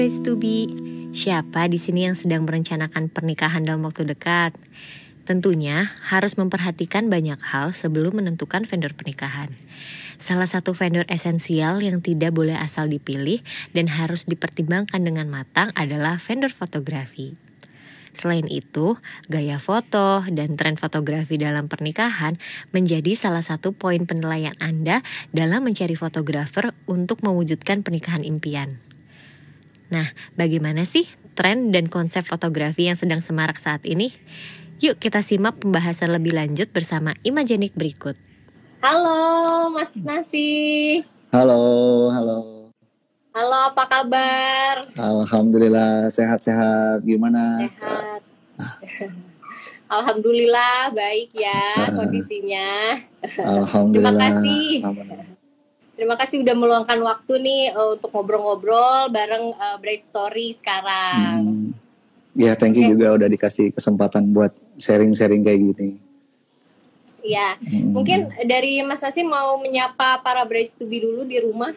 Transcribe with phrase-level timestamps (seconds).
[0.00, 0.64] Brides to be.
[1.12, 4.56] Siapa di sini yang sedang merencanakan pernikahan dalam waktu dekat?
[5.28, 9.52] Tentunya harus memperhatikan banyak hal sebelum menentukan vendor pernikahan.
[10.16, 13.44] Salah satu vendor esensial yang tidak boleh asal dipilih
[13.76, 17.36] dan harus dipertimbangkan dengan matang adalah vendor fotografi.
[18.16, 18.96] Selain itu,
[19.28, 22.40] gaya foto dan tren fotografi dalam pernikahan
[22.72, 25.04] menjadi salah satu poin penilaian Anda
[25.36, 28.80] dalam mencari fotografer untuk mewujudkan pernikahan impian.
[29.90, 30.06] Nah,
[30.38, 31.02] bagaimana sih
[31.34, 34.14] tren dan konsep fotografi yang sedang semarak saat ini?
[34.78, 38.14] Yuk kita simak pembahasan lebih lanjut bersama Imagenik berikut.
[38.80, 41.02] Halo Mas Nasi.
[41.34, 42.38] Halo, halo.
[43.30, 44.82] Halo, apa kabar?
[44.94, 47.02] Alhamdulillah sehat-sehat.
[47.02, 47.66] Gimana?
[47.66, 48.22] Sehat.
[49.90, 52.94] Alhamdulillah baik ya kondisinya.
[53.42, 54.38] Alhamdulillah.
[54.38, 55.38] Terima kasih.
[56.00, 61.44] Terima kasih udah meluangkan waktu nih uh, untuk ngobrol-ngobrol bareng uh, Bright Story sekarang.
[61.44, 61.76] Hmm.
[62.32, 62.96] Ya, thank you Oke.
[62.96, 64.48] juga udah dikasih kesempatan buat
[64.80, 66.00] sharing-sharing kayak gini.
[67.20, 67.92] Ya, Hmm.
[67.92, 71.76] mungkin dari Mas Nasi mau menyapa para Bright to be dulu di rumah.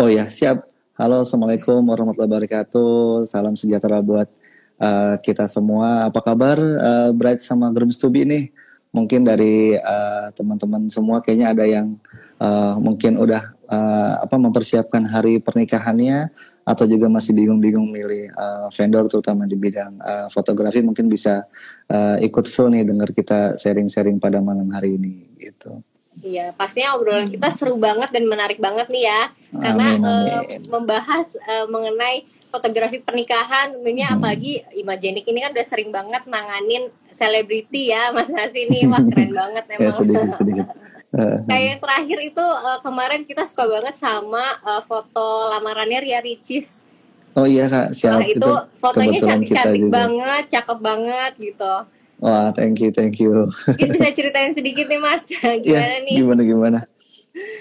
[0.00, 0.64] Oh ya, siap.
[0.96, 3.28] Halo, Assalamualaikum warahmatullahi wabarakatuh.
[3.28, 4.32] Salam sejahtera buat
[4.80, 6.08] uh, kita semua.
[6.08, 8.48] Apa kabar uh, Bright sama Grooms to be nih?
[8.96, 12.00] Mungkin dari uh, teman-teman semua kayaknya ada yang
[12.40, 16.32] uh, mungkin udah uh, apa mempersiapkan hari pernikahannya
[16.68, 21.48] atau juga masih bingung-bingung milih uh, vendor terutama di bidang uh, fotografi mungkin bisa
[21.88, 25.80] uh, ikut full nih dengar kita sharing-sharing pada malam hari ini gitu.
[26.18, 30.66] Iya, pastinya obrolan kita seru banget dan menarik banget nih ya, karena Amin, amin.
[30.66, 34.18] membahas eh, mengenai fotografi pernikahan, tentunya Hmm.
[34.18, 39.30] apalagi Imagenik ini kan udah sering banget nanganin selebriti ya, Mas Nasi nih, wah keren
[39.30, 39.94] banget Ya emang.
[39.94, 40.66] sedikit sedikit.
[41.08, 46.20] Uh, Kayak yang terakhir itu eh, kemarin kita suka banget sama eh, foto lamarannya Ria
[46.20, 46.84] Ricis.
[47.32, 51.72] oh iya kak, siap Wah itu fotonya cantik-cantik banget, cakep banget gitu.
[52.18, 53.46] Wah, thank you, thank you.
[53.46, 56.16] Mungkin bisa ceritain sedikit nih Mas, gimana ya, nih?
[56.18, 56.78] gimana gimana?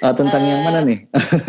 [0.01, 1.05] Ah, tentang yang mana nih?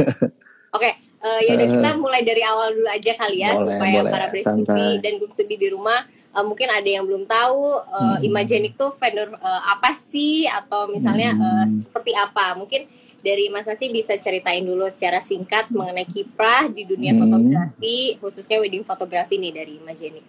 [0.76, 4.12] Oke, eh, ya udah kita mulai dari awal dulu aja kali ya Boleh, supaya boleh.
[4.12, 4.26] para.
[4.28, 6.04] Bristol dan Studi di rumah
[6.38, 8.26] eh, mungkin ada yang belum tahu eh, Hmm.
[8.30, 11.42] Imagenik tuh vendor eh, apa sih atau misalnya Hmm.
[11.42, 12.54] eh, seperti apa?
[12.54, 12.86] Mungkin
[13.18, 17.26] dari Mas Nasi bisa ceritain dulu secara singkat mengenai kiprah di dunia Hmm.
[17.26, 20.22] fotografi khususnya wedding fotografi nih dari Imagenik.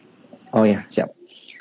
[0.50, 1.14] Oh ya, siap.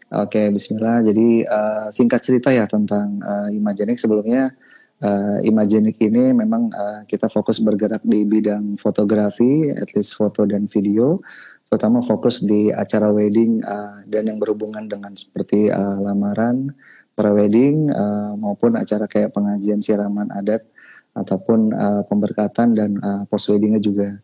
[0.08, 1.04] Oke, Bismillah.
[1.04, 4.56] Jadi eh, singkat cerita ya tentang uh, Imagenik sebelumnya.
[4.98, 10.66] Uh, Imagenik ini memang eh, kita fokus bergerak di bidang fotografi, at least foto dan
[10.66, 11.22] video,
[11.62, 16.74] terutama fokus di acara wedding eh, dan yang berhubungan dengan seperti eh, lamaran,
[17.14, 20.66] prewedding eh, maupun acara kayak pengajian siraman adat
[21.14, 24.18] ataupun eh, pemberkatan dan eh, post weddingnya juga.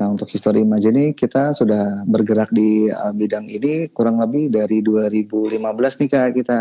[0.00, 5.60] Nah untuk histori Imagenik kita sudah bergerak di uh, bidang ini kurang lebih dari 2015
[6.00, 6.60] nih kak kita.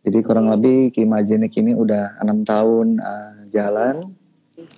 [0.00, 4.16] Jadi kurang lebih ke Imagenik ini udah enam tahun uh, jalan.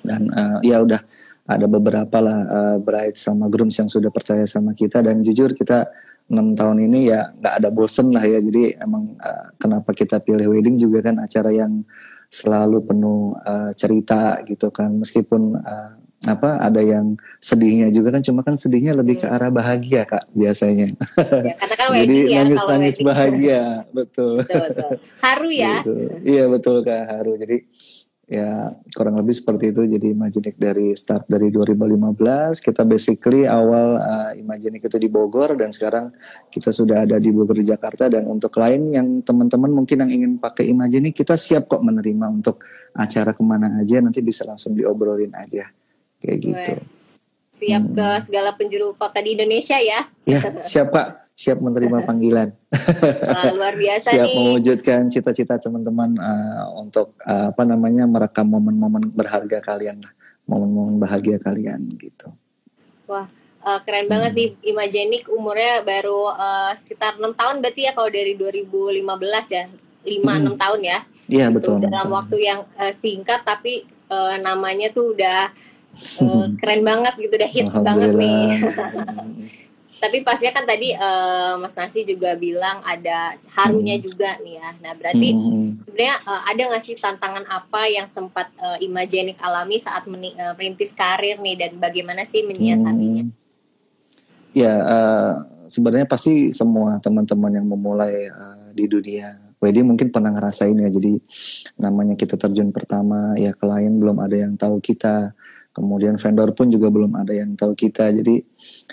[0.02, 0.98] Dan uh, ya udah
[1.46, 4.98] ada beberapa lah uh, bride sama grooms yang sudah percaya sama kita.
[4.98, 5.86] Dan jujur kita
[6.26, 8.42] enam tahun ini ya nggak ada bosen lah ya.
[8.42, 11.86] Jadi emang uh, kenapa kita pilih wedding juga kan acara yang
[12.26, 14.90] selalu penuh uh, cerita gitu kan.
[14.90, 20.06] Meskipun uh, apa ada yang sedihnya juga kan cuma kan sedihnya lebih ke arah bahagia
[20.06, 20.94] kak biasanya.
[21.18, 24.42] Ya, karena kan jadi ya nangis nangis bahagia betul.
[24.46, 24.92] Betul, betul.
[25.18, 25.82] Haru ya.
[25.82, 25.94] Gitu.
[26.22, 27.34] iya betul kak Haru.
[27.34, 27.56] Jadi
[28.30, 29.82] ya kurang lebih seperti itu.
[29.90, 32.14] Jadi Imaginik dari start dari 2015
[32.62, 36.14] kita basically awal uh, Imaginik itu di Bogor dan sekarang
[36.54, 38.06] kita sudah ada di Bogor Jakarta.
[38.06, 42.62] Dan untuk lain yang teman-teman mungkin yang ingin pakai Imaginik kita siap kok menerima untuk
[42.94, 43.98] acara ke mana aja.
[43.98, 45.81] Nanti bisa langsung diobrolin aja
[46.22, 47.18] kayak gitu Wes.
[47.52, 48.18] Siap ke Hmm.
[48.20, 50.06] segala penjuru kota di Indonesia ya.
[50.24, 52.50] ya siap kak siap menerima panggilan
[53.24, 54.36] Wah, luar biasa siap nih.
[54.36, 60.12] mewujudkan cita-cita teman-teman uh, untuk uh, apa namanya merekam momen-momen berharga kalian lah
[60.44, 62.34] momen-momen bahagia kalian gitu
[63.04, 63.26] Wah,
[63.60, 64.38] eh, keren banget Hmm.
[64.38, 69.04] nih Imagenik umurnya baru eh, sekitar enam tahun berarti ya kalau dari 2015
[69.48, 69.64] ya.
[70.02, 70.56] 5 6 Hmm.
[70.56, 70.98] tahun ya.
[71.28, 72.16] iya Gitu, betul Dalam betul.
[72.16, 75.52] waktu yang eh, singkat tapi eh, namanya tuh udah
[75.94, 78.46] eh, keren banget gitu udah hits banget nih.
[80.02, 84.68] Tapi pastinya kan tadi eh, Mas Nasi juga bilang ada harunya juga nih ya.
[84.82, 85.78] Nah, berarti Hmm.
[85.78, 90.54] sebenarnya eh, ada nggak sih tantangan apa yang sempat eh, Imagenik alami saat meni- eh,
[90.58, 93.30] merintis karir nih dan bagaimana sih menyiasatinya?
[93.30, 93.34] Hmm.
[94.52, 95.32] Ya, eh,
[95.70, 100.90] sebenarnya pasti semua teman-teman yang memulai eh, di dunia wedding mungkin pernah ngerasain ya.
[100.90, 101.14] Jadi
[101.78, 105.30] namanya kita terjun pertama ya klien belum ada yang tahu kita
[105.72, 108.12] kemudian vendor pun juga belum ada yang tahu kita.
[108.12, 108.44] Jadi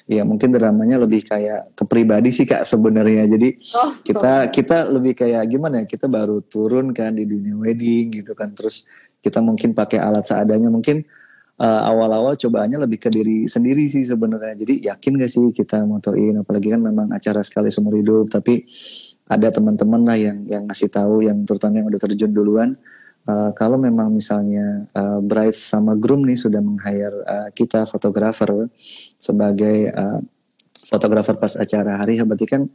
[0.07, 3.27] ya mungkin dramanya lebih kayak ke pribadi sih kak sebenarnya.
[3.27, 4.51] Jadi oh, kita oh.
[4.51, 8.55] kita lebih kayak gimana ya kita baru turun kan di dunia wedding gitu kan.
[8.55, 8.87] Terus
[9.19, 10.71] kita mungkin pakai alat seadanya.
[10.71, 11.03] Mungkin
[11.59, 14.55] uh, awal-awal cobaannya lebih ke diri sendiri sih sebenarnya.
[14.55, 16.39] Jadi yakin gak sih kita motoin?
[16.39, 18.31] Apalagi kan memang acara sekali seumur hidup.
[18.31, 18.63] Tapi
[19.29, 22.73] ada teman-teman lah yang yang ngasih tahu yang terutama yang udah terjun duluan
[23.29, 28.49] uh, kalau memang misalnya uh, bride sama groom nih sudah meng-hire uh, kita fotografer
[29.21, 30.19] sebagai uh,
[30.89, 32.65] fotografer pas acara hari berarti kan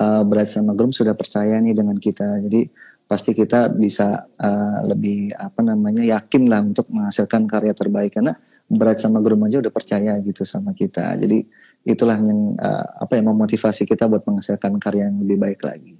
[0.00, 2.40] uh, bride sama groom sudah percaya nih dengan kita.
[2.40, 2.64] Jadi
[3.08, 8.16] pasti kita bisa uh, lebih apa namanya yakin lah untuk menghasilkan karya terbaik.
[8.16, 8.32] Karena
[8.68, 11.18] bride sama groom aja udah percaya gitu sama kita.
[11.20, 11.44] Jadi
[11.84, 15.94] itulah yang uh, apa yang memotivasi kita buat menghasilkan karya yang lebih baik lagi.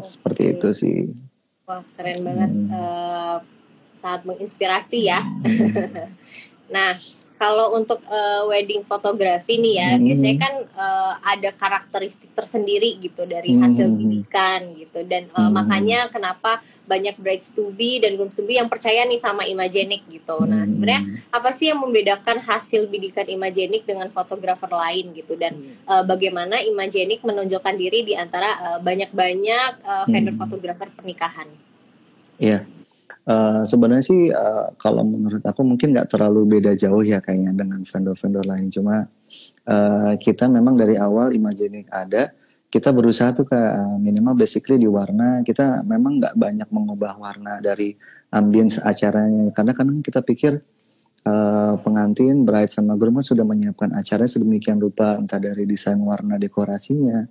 [0.00, 0.96] Seperti itu sih
[1.64, 2.68] Wah keren banget, hmm.
[2.68, 3.38] uh,
[3.96, 5.24] sangat menginspirasi ya.
[5.24, 6.12] Hmm.
[6.74, 6.92] nah
[7.40, 10.02] kalau untuk uh, wedding fotografi nih ya, hmm.
[10.04, 13.96] biasanya kan uh, ada karakteristik tersendiri gitu dari hasil hmm.
[13.96, 15.52] bidikan gitu, dan uh, hmm.
[15.56, 20.04] makanya kenapa banyak brides to be dan grooms to be yang percaya nih sama imagenik
[20.08, 20.36] gitu.
[20.44, 20.52] Nah, hmm.
[20.54, 21.02] Nah, sebenarnya
[21.32, 25.88] apa sih yang membedakan hasil bidikan imagenik dengan fotografer lain gitu dan hmm.
[25.88, 30.42] uh, bagaimana imagenik menonjolkan diri di antara banyak-banyak uh, vendor hmm.
[30.44, 31.48] fotografer pernikahan?
[32.38, 32.66] Iya.
[33.24, 37.80] Uh, sebenarnya sih uh, kalau menurut aku mungkin nggak terlalu beda jauh ya kayaknya dengan
[37.80, 38.68] vendor-vendor lain.
[38.68, 39.08] Cuma
[39.64, 42.36] uh, kita memang dari awal imagenik ada,
[42.74, 43.60] kita berusaha tuh ke
[44.02, 45.46] minimal basically di warna.
[45.46, 47.94] Kita memang nggak banyak mengubah warna dari
[48.34, 49.54] ambience acaranya.
[49.54, 50.58] Karena kan kita pikir
[51.22, 57.22] uh, pengantin bride sama groom sudah menyiapkan acara sedemikian rupa entah dari desain warna dekorasinya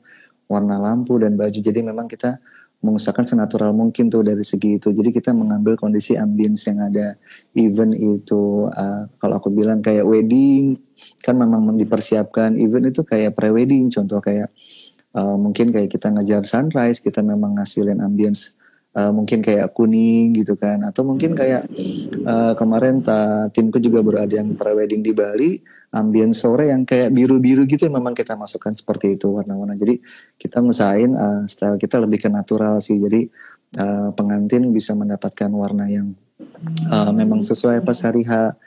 [0.47, 1.59] warna lampu dan baju.
[1.59, 2.39] Jadi memang kita
[2.83, 4.95] mengusahakan senatural mungkin tuh dari segi itu.
[4.95, 7.19] Jadi kita mengambil kondisi ambience yang ada.
[7.55, 10.79] Event itu uh, kalau aku bilang kayak wedding
[11.19, 12.55] kan memang dipersiapkan.
[12.55, 14.51] Event itu kayak pre-wedding contoh kayak
[15.15, 18.57] uh, mungkin kayak kita ngejar sunrise kita memang ngasilin ambience
[18.97, 20.81] uh, mungkin kayak kuning gitu kan.
[20.85, 21.69] Atau mungkin kayak
[22.25, 25.51] uh, kemarin ta, timku juga baru ada yang pre-wedding di Bali
[25.93, 29.77] ambience sore yang kayak biru-biru gitu memang kita masukkan seperti itu warna-warna.
[29.77, 30.01] Jadi
[30.41, 32.97] kita ngusahain uh, style kita lebih ke natural sih.
[32.97, 33.29] Jadi
[33.77, 36.17] uh, pengantin bisa mendapatkan warna yang
[36.89, 38.57] uh, memang sesuai pas hari H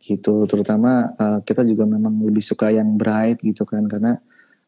[0.00, 0.48] gitu.
[0.48, 3.84] Terutama uh, kita juga memang lebih suka yang bright gitu kan.
[3.84, 4.16] Karena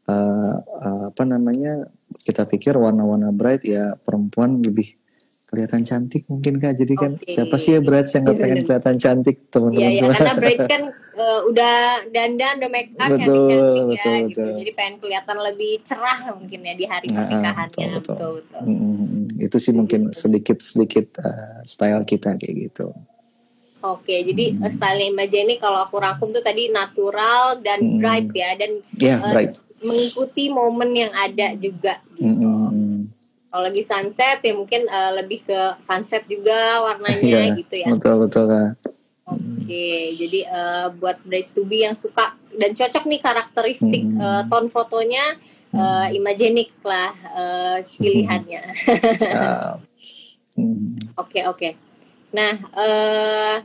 [0.08, 1.86] uh, uh, apa namanya
[2.22, 4.98] kita pikir warna-warna bright ya perempuan lebih
[5.52, 7.36] kelihatan cantik mungkin kak jadi kan okay.
[7.36, 10.82] siapa sih ya bright yang nggak pengen kelihatan cantik teman-teman Iya, ya, karena bright kan
[11.12, 11.74] uh, udah
[12.08, 14.16] dandan udah make up betul, cantik cantik betul, ya betul.
[14.24, 18.00] gitu jadi pengen kelihatan lebih cerah mungkin ya di hari nah, pernikahannya betul, betul.
[18.00, 18.60] betul, betul.
[18.64, 22.88] Hmm, itu sih mungkin sedikit sedikit uh, style kita kayak gitu
[23.82, 24.70] Oke, jadi hmm.
[24.70, 27.98] style Imajeni kalau aku rangkum tuh tadi natural dan hmm.
[27.98, 32.46] bright ya dan yeah, uh, bright mengikuti momen yang ada juga gitu.
[32.46, 33.10] Mm-hmm.
[33.52, 37.88] Kalau lagi sunset ya mungkin uh, lebih ke sunset juga warnanya yeah, gitu ya.
[37.92, 38.68] Betul betul kan.
[39.22, 44.20] Oke, okay, jadi uh, buat brides to be yang suka dan cocok nih karakteristik mm-hmm.
[44.20, 45.36] uh, tone fotonya
[45.76, 48.60] uh, imagenik lah uh, pilihannya.
[51.16, 51.56] Oke oke.
[51.56, 51.72] Okay,
[52.32, 53.56] Nah, uh,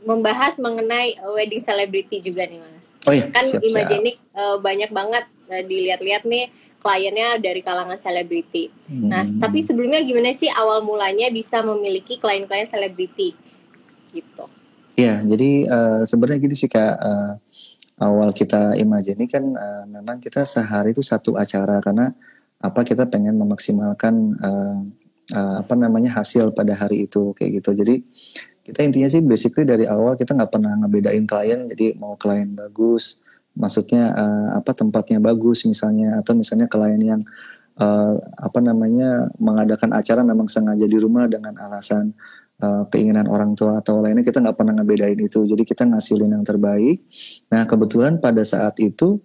[0.00, 2.88] membahas mengenai wedding celebrity juga nih mas.
[3.04, 4.36] Oh iya, kan siap, Imagenik siap.
[4.36, 6.48] Uh, banyak banget uh, dilihat-lihat nih
[6.84, 8.68] kliennya dari kalangan selebriti.
[8.88, 9.08] Hmm.
[9.08, 13.32] Nah, tapi sebelumnya gimana sih awal mulanya bisa memiliki klien-klien selebriti
[14.12, 14.44] gitu?
[14.94, 16.94] Iya, jadi uh, sebenarnya gini sih kak.
[17.00, 17.34] Uh,
[18.02, 22.10] awal kita Imagenik kan uh, memang kita sehari itu satu acara karena
[22.58, 24.78] apa kita pengen memaksimalkan uh,
[25.34, 27.70] uh, apa namanya hasil pada hari itu kayak gitu.
[27.76, 28.02] Jadi
[28.64, 33.20] kita intinya sih basically dari awal kita nggak pernah ngebedain klien jadi mau klien bagus
[33.54, 37.20] maksudnya uh, apa tempatnya bagus misalnya atau misalnya klien yang
[37.78, 42.16] uh, apa namanya mengadakan acara memang sengaja di rumah dengan alasan
[42.62, 45.42] uh, keinginan orang tua atau lainnya kita nggak pernah ngebedain itu.
[45.46, 47.02] Jadi kita ngasilin yang terbaik.
[47.50, 49.18] Nah kebetulan pada saat itu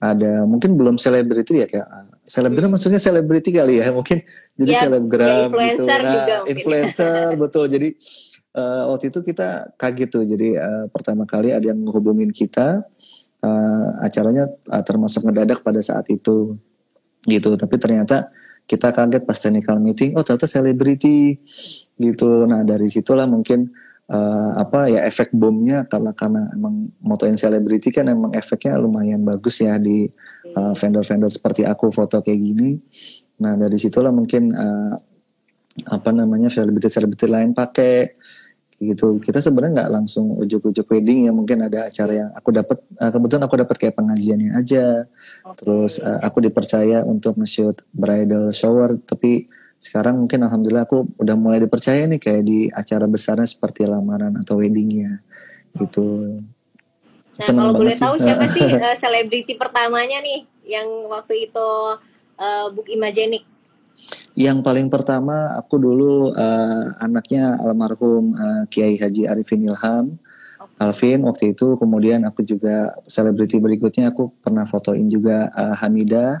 [0.00, 1.88] ada mungkin belum selebriti ya kayak
[2.24, 2.74] selebgram hmm.
[2.78, 4.24] maksudnya selebriti kali ya mungkin
[4.56, 5.84] jadi ya, selebgram ya gitu.
[5.84, 7.64] Nah influencer betul.
[7.68, 7.88] Jadi
[8.56, 10.24] uh, waktu itu kita kaget tuh.
[10.26, 12.84] Jadi uh, pertama kali ada yang menghubungin kita.
[13.40, 16.60] Uh, acaranya uh, termasuk ngedadak pada saat itu
[17.24, 17.50] gitu.
[17.56, 18.28] Tapi ternyata
[18.68, 20.12] kita kaget pas technical meeting.
[20.14, 21.40] Oh ternyata selebriti
[21.96, 22.44] gitu.
[22.44, 23.72] Nah dari situlah mungkin
[24.12, 29.64] uh, apa ya efek bomnya karena karena emang motoin selebriti kan emang efeknya lumayan bagus
[29.64, 30.06] ya di
[30.54, 32.76] uh, vendor-vendor seperti aku foto kayak gini.
[33.40, 34.94] Nah dari situlah mungkin uh,
[35.86, 38.12] apa namanya selebriti-selebriti lain pakai
[38.80, 39.20] gitu.
[39.20, 43.44] Kita sebenarnya nggak langsung ujuk-ujuk wedding ya mungkin ada acara yang aku dapat uh, kebetulan
[43.44, 45.04] aku dapat kayak pengajiannya aja.
[45.04, 45.56] Okay.
[45.60, 49.44] terus uh, aku dipercaya untuk nge-shoot bridal shower tapi
[49.80, 54.60] sekarang mungkin alhamdulillah aku udah mulai dipercaya nih kayak di acara besarnya seperti lamaran atau
[54.60, 55.24] weddingnya
[55.76, 56.40] gitu.
[57.36, 58.64] Nah Senang kalau boleh tahu siapa sih
[59.02, 61.68] selebriti uh, pertamanya nih yang waktu itu
[62.36, 63.48] uh, book Imagenik
[64.40, 70.16] yang paling pertama aku dulu uh, anaknya almarhum uh, Kiai Haji Arifin Ilham.
[70.80, 76.40] Alvin waktu itu kemudian aku juga selebriti berikutnya aku pernah fotoin juga uh, Hamida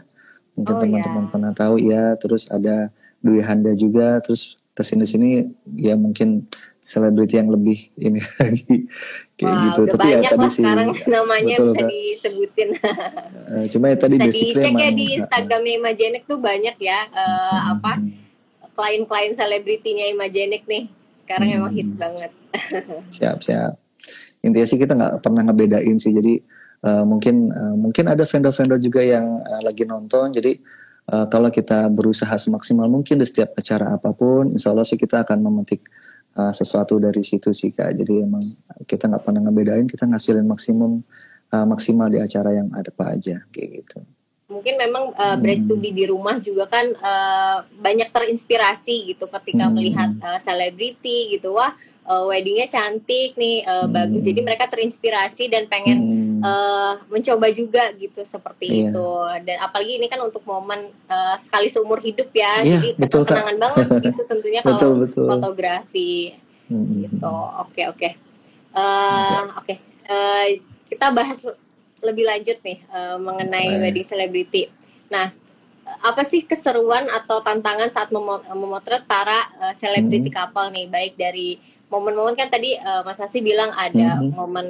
[0.56, 1.32] mungkin oh, teman-teman yeah.
[1.32, 2.88] pernah tahu ya terus ada
[3.20, 5.28] Dwi Handa juga terus ke sini sini
[5.76, 6.48] ya mungkin
[6.80, 8.88] selebriti yang lebih ini lagi
[9.36, 9.80] kayak Wah, gitu.
[9.94, 11.88] Tapi ya tadi sih sekarang namanya betul, bisa kan?
[11.92, 12.68] disebutin.
[13.52, 17.72] Uh, cuma ya tadi bisa dicek ya di Instagramnya Imagenik tuh banyak ya uh, hmm.
[17.76, 17.92] apa
[18.72, 20.88] klien-klien selebritinya Imagenik nih.
[21.20, 21.58] Sekarang hmm.
[21.60, 22.32] emang hits banget.
[23.12, 23.76] siap siap.
[24.40, 26.16] Intinya sih kita nggak pernah ngebedain sih.
[26.16, 26.40] Jadi
[26.88, 30.32] uh, mungkin uh, mungkin ada vendor-vendor juga yang uh, lagi nonton.
[30.32, 30.56] Jadi
[31.12, 35.28] uh, kalau kita berusaha semaksimal mungkin di setiap acara apa pun, insya Allah sih kita
[35.28, 35.84] akan memetik
[36.36, 37.96] uh, sesuatu dari situ sih kak.
[37.96, 38.42] Jadi emang
[38.86, 41.00] kita nggak pernah ngebedain, kita ngasilin maksimum
[41.54, 43.98] uh, maksimal di acara yang ada apa aja kayak gitu.
[44.50, 49.70] Mungkin memang uh, Brace to be di rumah juga kan uh, banyak terinspirasi gitu ketika
[49.70, 49.74] hmm.
[49.78, 50.10] melihat
[50.42, 51.70] selebriti uh, gitu wah
[52.10, 53.94] uh, weddingnya cantik nih uh, hmm.
[53.94, 56.29] bagus jadi mereka terinspirasi dan pengen hmm.
[56.42, 58.80] Uh, mencoba juga gitu seperti yeah.
[58.90, 59.08] itu.
[59.46, 62.60] Dan apalagi ini kan untuk momen uh, sekali seumur hidup ya.
[62.60, 65.26] Yeah, jadi betul, kenangan banget gitu tentunya kalau betul, betul.
[65.28, 66.14] fotografi.
[66.70, 67.02] Hmm.
[67.02, 67.34] gitu.
[67.66, 68.08] oke oke.
[69.58, 69.74] Oke.
[70.90, 71.38] Kita bahas
[72.00, 74.70] lebih lanjut nih uh, mengenai wedding celebrity.
[75.12, 75.34] Nah
[75.90, 78.14] apa sih keseruan atau tantangan saat
[78.54, 80.36] memotret para selebriti uh, hmm.
[80.38, 80.86] couple nih?
[80.86, 81.58] Baik dari
[81.90, 84.32] momen-momen kan tadi uh, Mas Nasi bilang ada mm-hmm.
[84.38, 84.66] momen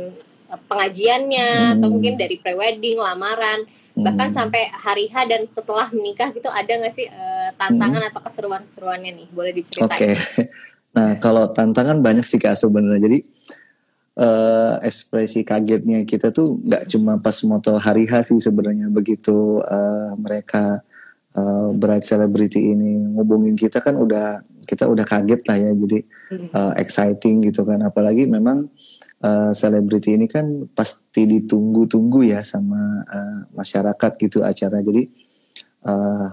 [0.67, 1.73] pengajiannya mm-hmm.
[1.79, 4.03] atau mungkin dari prewedding, lamaran, mm-hmm.
[4.03, 8.11] bahkan sampai hari H dan setelah menikah gitu ada nggak sih uh, tantangan mm-hmm.
[8.15, 9.29] atau keseruan-keseruannya nih?
[9.31, 9.91] Boleh diceritain?
[9.91, 10.15] Oke.
[10.15, 10.17] Okay.
[10.91, 13.07] Nah, kalau tantangan banyak sih Kak sebenarnya.
[13.07, 13.23] Jadi
[14.21, 20.13] uh, ekspresi kagetnya kita tuh nggak cuma pas moto hari H sih sebenarnya begitu uh,
[20.19, 20.85] mereka
[21.37, 25.99] uh, bright celebrity ini ngubungin kita kan udah kita udah kaget lah ya jadi
[26.55, 28.71] uh, exciting gitu kan apalagi memang
[29.53, 34.81] selebriti uh, ini kan pasti ditunggu-tunggu ya sama uh, masyarakat gitu acara.
[34.81, 35.13] Jadi
[35.85, 36.29] uh,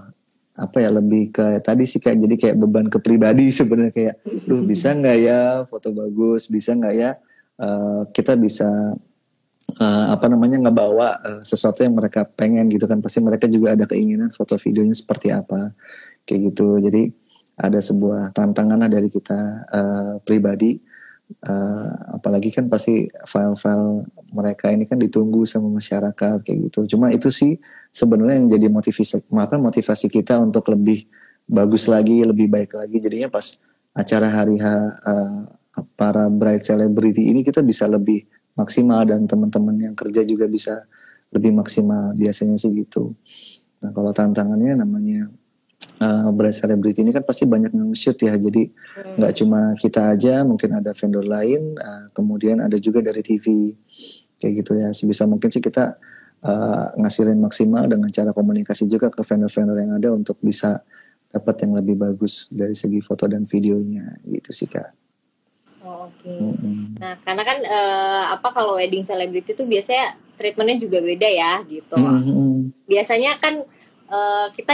[0.58, 4.16] apa ya lebih ke tadi sih kayak jadi kayak beban ke pribadi sebenarnya kayak
[4.48, 5.42] duh bisa nggak ya?
[5.68, 7.12] Foto bagus bisa nggak ya?
[7.60, 8.96] Uh, kita bisa
[9.84, 13.04] uh, apa namanya ngebawa uh, sesuatu yang mereka pengen gitu kan.
[13.04, 15.76] Pasti mereka juga ada keinginan foto videonya seperti apa
[16.24, 16.80] kayak gitu.
[16.80, 17.12] Jadi
[17.58, 20.87] ada sebuah tantangan lah dari kita uh, pribadi
[21.48, 26.98] uh, apalagi kan pasti file-file mereka ini kan ditunggu sama masyarakat kayak gitu.
[26.98, 27.60] Cuma itu sih
[27.92, 31.08] sebenarnya yang jadi motivasi maka motivasi kita untuk lebih
[31.48, 33.00] bagus lagi lebih baik lagi.
[33.00, 33.60] Jadinya pas
[33.96, 34.66] acara hari H
[35.04, 35.40] uh,
[35.96, 38.26] para bright celebrity ini kita bisa lebih
[38.58, 40.84] maksimal dan teman-teman yang kerja juga bisa
[41.32, 42.16] lebih maksimal.
[42.16, 43.14] Biasanya sih gitu.
[43.84, 45.30] Nah kalau tantangannya namanya
[46.02, 49.16] uh, brand celebrity ini kan pasti banyak nge-shoot ya jadi hmm.
[49.22, 49.40] nggak hmm.
[49.44, 53.74] cuma kita aja mungkin ada vendor lain uh, kemudian ada juga dari TV
[54.38, 55.98] kayak gitu ya sebisa mungkin sih kita
[56.46, 60.82] uh, ngasilin maksimal dengan cara komunikasi juga ke vendor-vendor yang ada untuk bisa
[61.28, 64.96] dapat yang lebih bagus dari segi foto dan videonya gitu sih kak.
[65.84, 66.24] Oh, Oke.
[66.24, 66.40] Okay.
[67.00, 71.96] Nah karena kan uh, apa kalau wedding celebrity itu biasanya treatmentnya juga beda ya gitu.
[71.98, 72.88] Mm-hmm.
[72.88, 73.54] Biasanya kan
[74.08, 74.74] uh, kita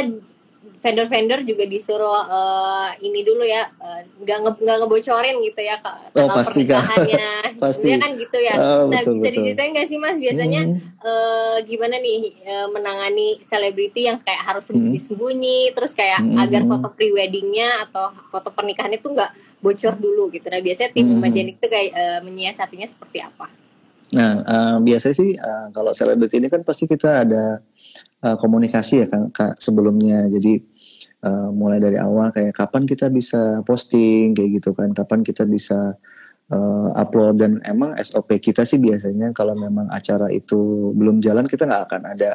[0.84, 3.72] vendor-vendor juga disuruh uh, ini dulu ya
[4.20, 7.32] nggak uh, nggak ngebocorin gitu ya kak oh, pasti pernikahannya
[7.63, 9.48] pasti kan gitu ya oh, nah betul, bisa betul.
[9.48, 10.78] diceritain nggak sih mas biasanya hmm.
[11.00, 14.75] uh, gimana nih uh, menangani selebriti yang kayak harus hmm.
[14.75, 15.74] sembunyi-sembunyi hmm.
[15.80, 16.44] terus kayak hmm.
[16.44, 19.32] agar foto pre-weddingnya atau foto pernikahan itu nggak
[19.63, 21.24] bocor dulu gitu nah biasanya tim hmm.
[21.24, 23.63] Majenik itu kayak uh, menyiasatinya seperti apa
[24.13, 27.58] Nah, uh, biasanya sih uh, kalau selebriti ini kan pasti kita ada
[28.22, 30.30] uh, komunikasi ya kan kak sebelumnya.
[30.30, 30.62] Jadi
[31.24, 34.92] uh, mulai dari awal kayak kapan kita bisa posting kayak gitu kan.
[34.92, 35.96] Kapan kita bisa
[36.51, 37.39] uh, upload.
[37.39, 42.03] Dan emang SOP kita sih biasanya kalau memang acara itu belum jalan kita nggak akan
[42.13, 42.32] ada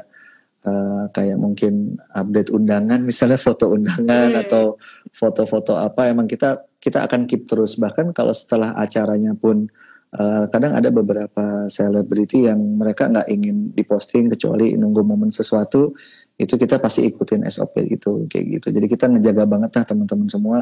[0.64, 4.42] uh, kayak mungkin update undangan misalnya foto undangan hmm.
[4.48, 4.80] atau
[5.12, 6.08] foto-foto apa.
[6.08, 7.76] Emang kita kita akan keep terus.
[7.76, 9.68] Bahkan kalau setelah acaranya pun
[10.08, 15.92] Uh, kadang ada beberapa selebriti yang mereka nggak ingin diposting kecuali nunggu momen sesuatu
[16.40, 18.72] itu kita pasti ikutin SOP gitu kayak gitu.
[18.72, 20.58] Jadi kita ngejaga banget lah teman-teman semua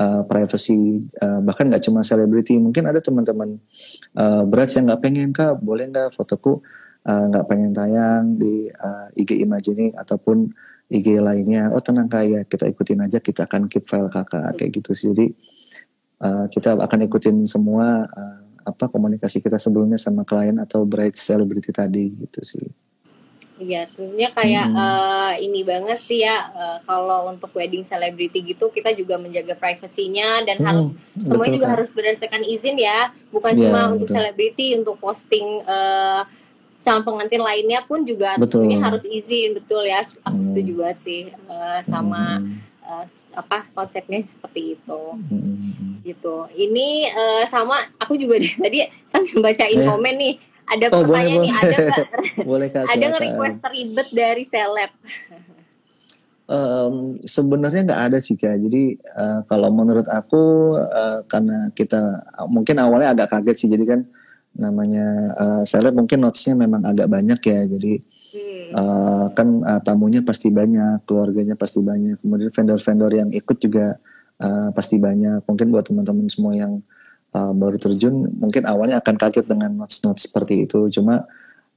[0.00, 3.60] uh, privacy uh, bahkan nggak cuma selebriti mungkin ada teman-teman
[4.16, 6.64] uh, berat yang nggak pengen kak boleh nggak fotoku?
[7.04, 10.48] Nggak uh, pengen tayang di uh, IG Imagining ataupun
[10.88, 11.68] IG lainnya.
[11.68, 15.12] Oh tenang kak ya kita ikutin aja kita akan keep file kakak kayak gitu sih.
[15.12, 15.36] Jadi
[16.24, 21.70] uh, kita akan ikutin semua uh, apa komunikasi kita sebelumnya sama klien atau bright celebrity
[21.70, 22.66] tadi gitu sih.
[23.56, 24.76] Iya, tentunya kayak hmm.
[24.76, 30.44] uh, ini banget sih ya uh, kalau untuk wedding celebrity gitu kita juga menjaga privasinya
[30.44, 31.80] dan hmm, harus semua juga kan?
[31.80, 33.92] harus berdasarkan izin ya, bukan ya, cuma betul.
[33.96, 36.28] untuk selebriti untuk posting uh,
[36.84, 38.60] calon pengantin lainnya pun juga betul.
[38.60, 40.04] tentunya harus izin betul ya.
[40.04, 40.46] Aku hmm.
[40.52, 42.75] setuju banget sih uh, sama hmm.
[42.86, 45.02] Uh, apa konsepnya seperti itu.
[45.12, 46.00] Hmm.
[46.06, 46.36] Gitu.
[46.54, 49.86] Ini uh, sama aku juga deh, tadi sambil bacain eh.
[49.86, 50.34] komen nih
[50.66, 51.62] ada oh, pertanyaan boleh, nih, boleh.
[51.62, 51.78] ada
[52.50, 54.90] boleh ada nggak request ribet dari seleb?
[56.50, 58.56] um, sebenarnya nggak ada sih kak.
[58.58, 63.68] Jadi uh, kalau menurut aku uh, karena kita mungkin awalnya agak kaget sih.
[63.70, 64.00] Jadi kan
[64.56, 67.60] namanya uh, seleb mungkin notesnya memang agak banyak ya.
[67.66, 68.00] Jadi
[68.36, 68.70] hmm.
[68.76, 72.20] uh, kan uh, tamunya pasti banyak, keluarganya pasti banyak.
[72.20, 73.96] Kemudian vendor-vendor yang ikut juga
[74.44, 75.40] uh, pasti banyak.
[75.48, 76.84] Mungkin buat teman-teman semua yang
[77.36, 81.28] uh, baru terjun mungkin awalnya akan kaget dengan notes-notes seperti itu cuma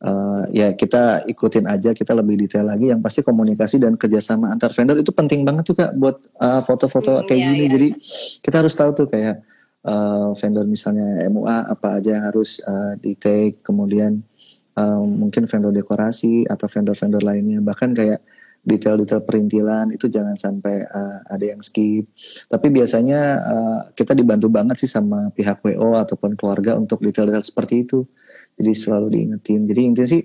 [0.04, 4.72] uh, ya kita ikutin aja kita lebih detail lagi yang pasti komunikasi dan kerjasama antar
[4.72, 7.72] vendor itu penting banget tuh kak buat uh, foto-foto hmm, kayak iya, gini iya.
[7.76, 7.88] jadi
[8.44, 9.44] kita harus tahu tuh kayak
[9.84, 14.24] uh, vendor misalnya MUA apa aja yang harus uh, di take kemudian
[14.80, 18.24] uh, mungkin vendor dekorasi atau vendor-vendor lainnya bahkan kayak
[18.60, 22.12] detail-detail perintilan itu jangan sampai uh, ada yang skip.
[22.52, 27.88] Tapi biasanya uh, kita dibantu banget sih sama pihak WO ataupun keluarga untuk detail-detail seperti
[27.88, 28.04] itu.
[28.60, 29.64] Jadi selalu diingetin.
[29.64, 30.24] Jadi intinya sih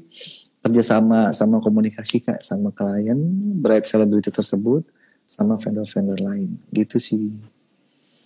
[0.65, 3.21] kerjasama sama komunikasi kak sama klien,
[3.61, 4.83] bright celebrity tersebut,
[5.23, 6.59] sama vendor-vendor lain.
[6.75, 7.31] Gitu sih.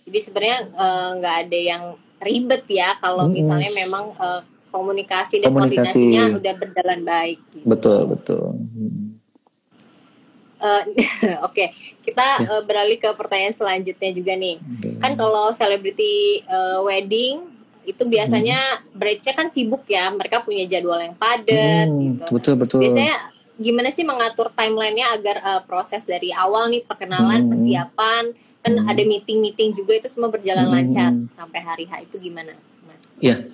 [0.09, 1.83] Jadi sebenarnya eh, nggak uh, ada yang
[2.19, 3.35] ribet ya kalau hmm.
[3.37, 5.77] misalnya memang uh, komunikasi dan komunikasi.
[5.77, 7.39] koordinasinya udah berjalan baik.
[7.53, 7.65] Gitu.
[7.65, 8.45] Betul betul.
[10.59, 10.83] Uh,
[11.47, 11.67] Oke, okay.
[12.03, 14.59] kita uh, beralih ke pertanyaan selanjutnya juga nih.
[14.59, 14.93] Okay.
[14.99, 17.47] Kan kalau selebriti uh, wedding
[17.87, 18.99] itu biasanya hmm.
[18.99, 21.87] bridesnya kan sibuk ya, mereka punya jadwal yang padat.
[21.87, 22.23] Hmm, gitu.
[22.35, 22.79] Betul betul.
[22.83, 23.15] Biasanya
[23.59, 27.49] gimana sih mengatur timelinenya agar uh, proses dari awal nih perkenalan, hmm.
[27.55, 28.23] persiapan,
[28.59, 28.91] kan hmm.
[28.91, 30.75] ada meeting-meeting juga itu semua berjalan hmm.
[30.75, 32.51] lancar sampai hari H itu gimana,
[32.83, 33.03] Mas?
[33.23, 33.47] Iya.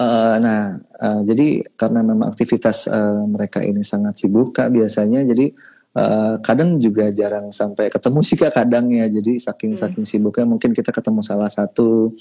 [0.00, 5.52] Uh, nah, uh, jadi karena memang aktivitas uh, mereka ini sangat sibuk, kak biasanya jadi
[5.90, 9.10] Uh, kadang juga jarang sampai ketemu sih kak kadang ya.
[9.10, 9.82] Jadi saking hmm.
[9.82, 12.14] saking sibuknya mungkin kita ketemu salah satu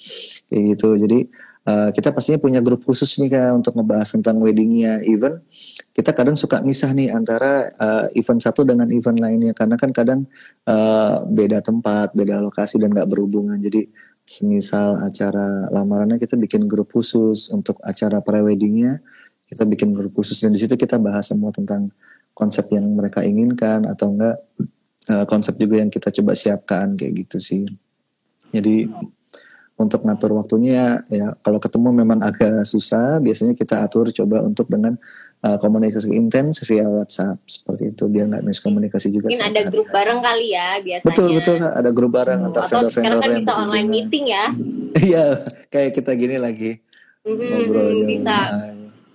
[0.49, 0.97] kayak gitu.
[0.97, 1.29] Jadi
[1.69, 5.05] uh, kita pastinya punya grup khusus nih kak untuk ngebahas tentang weddingnya.
[5.05, 5.45] Even
[5.93, 9.53] kita kadang suka misah nih antara uh, event satu dengan event lainnya.
[9.53, 10.25] Karena kan kadang
[10.65, 13.61] uh, beda tempat beda lokasi dan nggak berhubungan.
[13.61, 13.85] Jadi
[14.29, 19.01] semisal acara lamarannya kita bikin grup khusus untuk acara pre-weddingnya
[19.49, 21.89] kita bikin grup khusus dan di situ kita bahas semua tentang
[22.37, 24.37] konsep yang mereka inginkan atau enggak
[25.09, 27.65] uh, konsep juga yang kita coba siapkan kayak gitu sih.
[28.53, 28.85] Jadi
[29.79, 34.95] untuk ngatur waktunya ya kalau ketemu memang agak susah, biasanya kita atur coba untuk dengan
[35.43, 39.31] uh, komunikasi intens via WhatsApp seperti itu biar nggak miskomunikasi juga.
[39.31, 41.07] Mungkin ada grup bareng kali ya biasanya.
[41.13, 42.47] Betul betul ada grup bareng hmm.
[42.51, 44.45] antar vendor-vendor sekarang kan bisa online meeting ya.
[44.89, 46.81] Iya kayak kita gini lagi.
[47.21, 48.37] Mm -hmm, bisa.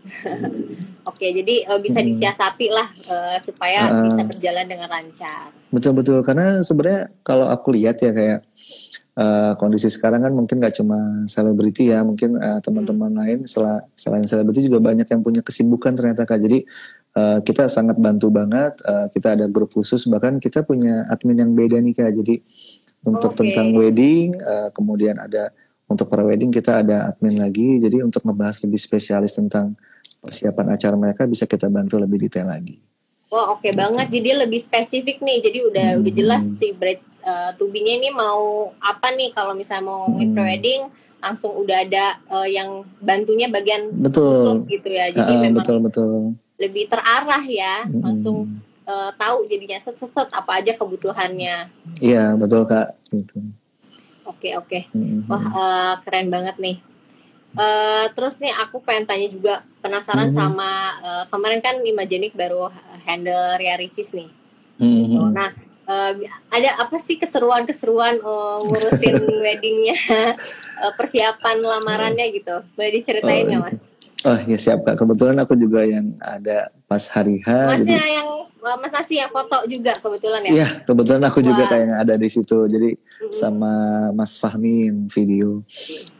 [1.05, 5.53] Oke, jadi uh, bisa disiasati lah uh, supaya uh, bisa berjalan dengan lancar.
[5.69, 8.41] Betul betul, karena sebenarnya kalau aku lihat ya kayak
[9.21, 10.97] uh, kondisi sekarang kan mungkin gak cuma
[11.29, 13.21] selebriti ya, mungkin uh, teman-teman hmm.
[13.21, 16.41] lain sel selain selebriti juga banyak yang punya kesibukan ternyata kak.
[16.41, 16.65] Jadi
[17.21, 21.53] uh, kita sangat bantu banget, uh, kita ada grup khusus bahkan kita punya admin yang
[21.53, 22.17] beda nih kak.
[22.17, 22.41] Jadi
[23.05, 23.53] untuk okay.
[23.53, 25.53] tentang wedding, uh, kemudian ada
[25.85, 27.77] untuk para wedding kita ada admin lagi.
[27.77, 29.77] Jadi untuk ngebahas lebih spesialis tentang
[30.25, 32.81] persiapan acara mereka bisa kita bantu lebih detail lagi.
[33.29, 36.01] Wah oke okay banget, jadi lebih spesifik nih, jadi udah hmm.
[36.01, 40.39] udah jelas si bread uh, tubinya ini mau apa nih kalau misalnya mau hmm.
[40.39, 40.87] wedding
[41.19, 44.55] langsung udah ada uh, yang bantunya bagian betul.
[44.55, 46.13] khusus gitu ya, jadi uh, memang betul betul
[46.63, 48.07] lebih terarah ya, hmm.
[48.07, 51.75] langsung uh, tahu jadinya set set set apa aja kebutuhannya.
[51.99, 53.43] Iya betul kak, gitu.
[54.31, 54.83] Oke okay, oke, okay.
[54.95, 55.27] hmm.
[55.27, 56.79] wah uh, keren banget nih.
[57.55, 60.41] Uh, terus nih aku pengen tanya juga penasaran mm -hmm.
[60.43, 62.67] sama uh, kemarin kan Imagenik baru
[63.07, 64.27] handle Ria Ricis nih.
[64.83, 65.31] Mm -hmm.
[65.31, 65.51] Nah
[65.87, 66.13] uh,
[66.51, 69.97] ada apa sih keseruan-keseruan uh, ngurusin weddingnya,
[70.83, 72.65] uh, persiapan lamarannya gitu?
[72.75, 73.81] Boleh diceritain oh, ya mas?
[74.25, 74.97] Oh ya siap kak.
[74.97, 77.49] Kebetulan aku juga yang ada pas hari H.
[77.51, 78.15] Masnya jadi...
[78.23, 78.29] yang
[78.65, 80.53] Mas Nasi yang foto juga kebetulan ya?
[80.63, 81.47] Iya, kebetulan aku Wah.
[81.53, 82.65] juga kayaknya ada di situ.
[82.71, 83.33] Jadi mm-hmm.
[83.35, 83.73] sama
[84.15, 85.61] Mas Fahmi yang video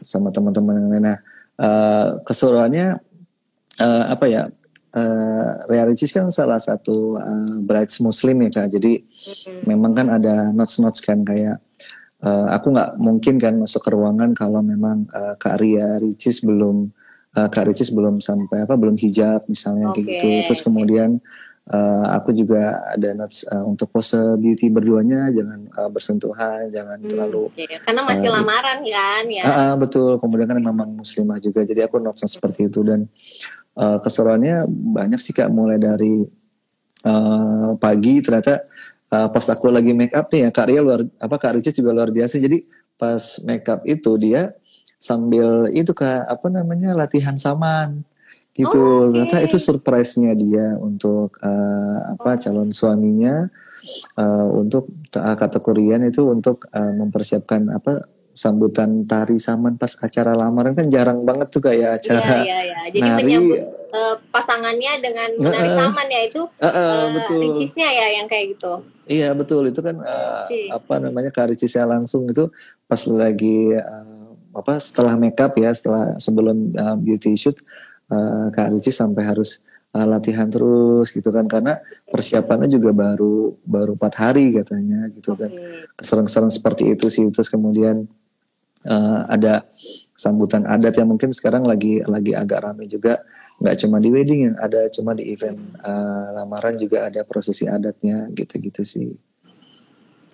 [0.03, 1.03] sama teman-teman yang lain.
[1.09, 1.17] Nah,
[1.57, 3.01] uh, keseruannya
[3.79, 4.43] uh, apa ya?
[4.95, 8.77] Uh, Ricis kan salah satu uh, brides Muslim ya kak.
[8.77, 9.65] Jadi mm-hmm.
[9.65, 11.57] memang kan ada notes-notes kan kayak
[12.21, 16.93] uh, aku nggak mungkin kan masuk ke ruangan kalau memang uh, Kak Ria Ricis belum
[17.35, 20.01] uh, Kak Ricis belum sampai apa belum hijab misalnya okay.
[20.01, 20.29] kayak gitu.
[20.49, 21.19] Terus kemudian
[21.69, 27.09] uh, aku juga ada notes uh, untuk pose beauty berduanya jangan uh, bersentuhan, jangan hmm,
[27.11, 27.77] terlalu iya.
[27.83, 29.43] karena masih uh, lamaran kan ya.
[29.43, 30.11] Uh, uh, betul.
[30.17, 31.67] Kemudian kan memang muslimah juga.
[31.67, 33.05] Jadi aku notes seperti itu dan
[33.77, 36.23] uh, keseruannya banyak sih Kak mulai dari
[37.05, 38.63] uh, pagi ternyata
[39.11, 41.91] uh, pas aku lagi make up nih ya Kak Ria luar apa Kak Ricis juga
[41.91, 42.39] luar biasa.
[42.39, 42.63] Jadi
[42.95, 44.55] pas make up itu dia
[45.05, 48.01] sambil itu kak apa namanya latihan saman
[48.57, 49.21] gitu oh, okay.
[49.21, 53.45] ternyata itu surprise-nya dia untuk uh, apa calon suaminya
[54.17, 60.75] uh, untuk uh, kategorian itu untuk uh, mempersiapkan apa sambutan tari saman pas acara lamaran
[60.75, 62.79] kan jarang banget tuh kayak acara iya, iya, iya.
[62.91, 63.59] Jadi nari, menyambut
[63.95, 67.39] uh, pasangannya dengan menari uh, saman ya itu uh, uh, uh, betul.
[67.51, 68.73] ricisnya ya yang kayak gitu.
[69.05, 70.67] Iya betul itu kan uh, okay.
[70.67, 72.51] apa namanya karicisnya langsung itu
[72.91, 74.14] pas lagi uh,
[74.55, 77.59] apa setelah makeup ya setelah sebelum uh, beauty shoot
[78.09, 79.59] uh, Kak Rici sampai harus
[79.95, 81.47] uh, latihan terus gitu kan.
[81.47, 81.79] Karena
[82.11, 85.49] persiapannya juga baru baru empat hari katanya gitu kan.
[85.95, 87.25] Keserang-serang seperti itu sih.
[87.31, 88.05] Terus kemudian
[88.85, 89.63] uh, ada
[90.13, 93.23] sambutan adat yang mungkin sekarang lagi lagi agak ramai juga.
[93.55, 98.27] Nggak cuma di wedding yang ada cuma di event uh, lamaran juga ada prosesi adatnya
[98.35, 99.15] gitu-gitu sih.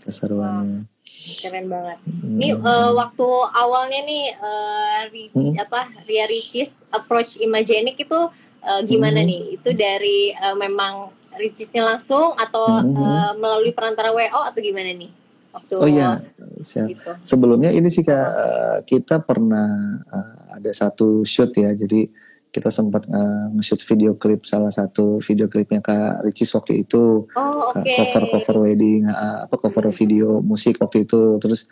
[0.02, 0.91] Keseruannya.
[1.22, 1.98] Keren banget.
[2.02, 2.38] Hmm.
[2.38, 5.54] Ini uh, waktu awalnya nih uh, Ri, hmm.
[5.62, 8.20] apa Ria Ricis approach Imagenic itu
[8.66, 9.30] uh, gimana hmm.
[9.30, 9.42] nih?
[9.60, 12.96] Itu dari uh, memang Ricisnya langsung atau hmm.
[12.98, 15.12] uh, melalui perantara WO atau gimana nih?
[15.52, 16.24] Waktu oh iya,
[16.64, 17.12] gitu.
[17.20, 22.08] sebelumnya ini sih kak kita pernah uh, ada satu shoot ya, jadi
[22.52, 27.26] kita sempat uh, nge-shoot video klip salah satu video klipnya Kak Ricis waktu itu.
[27.32, 27.96] Oh, okay.
[27.96, 31.40] cover cover wedding uh, apa cover video musik waktu itu.
[31.40, 31.72] Terus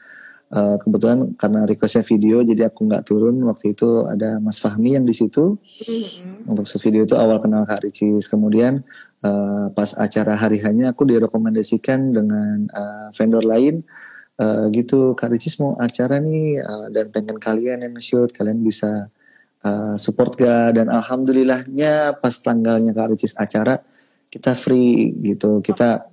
[0.55, 3.35] uh, kebetulan karena requestnya video jadi aku nggak turun.
[3.43, 5.59] Waktu itu ada Mas Fahmi yang di situ.
[5.59, 6.47] Mm-hmm.
[6.47, 8.79] untuk shoot video itu awal kenal Kak Ricis kemudian
[9.27, 13.83] uh, pas acara hari hanya aku direkomendasikan dengan uh, vendor lain.
[14.39, 18.31] Uh, gitu Kak Ricis mau acara nih uh, dan pengen kalian yang nge-shoot.
[18.31, 19.11] Kalian bisa
[19.63, 23.79] uh, support ga dan alhamdulillahnya pas tanggalnya Kak Ricis acara
[24.29, 25.59] kita free gitu.
[25.59, 26.05] Kita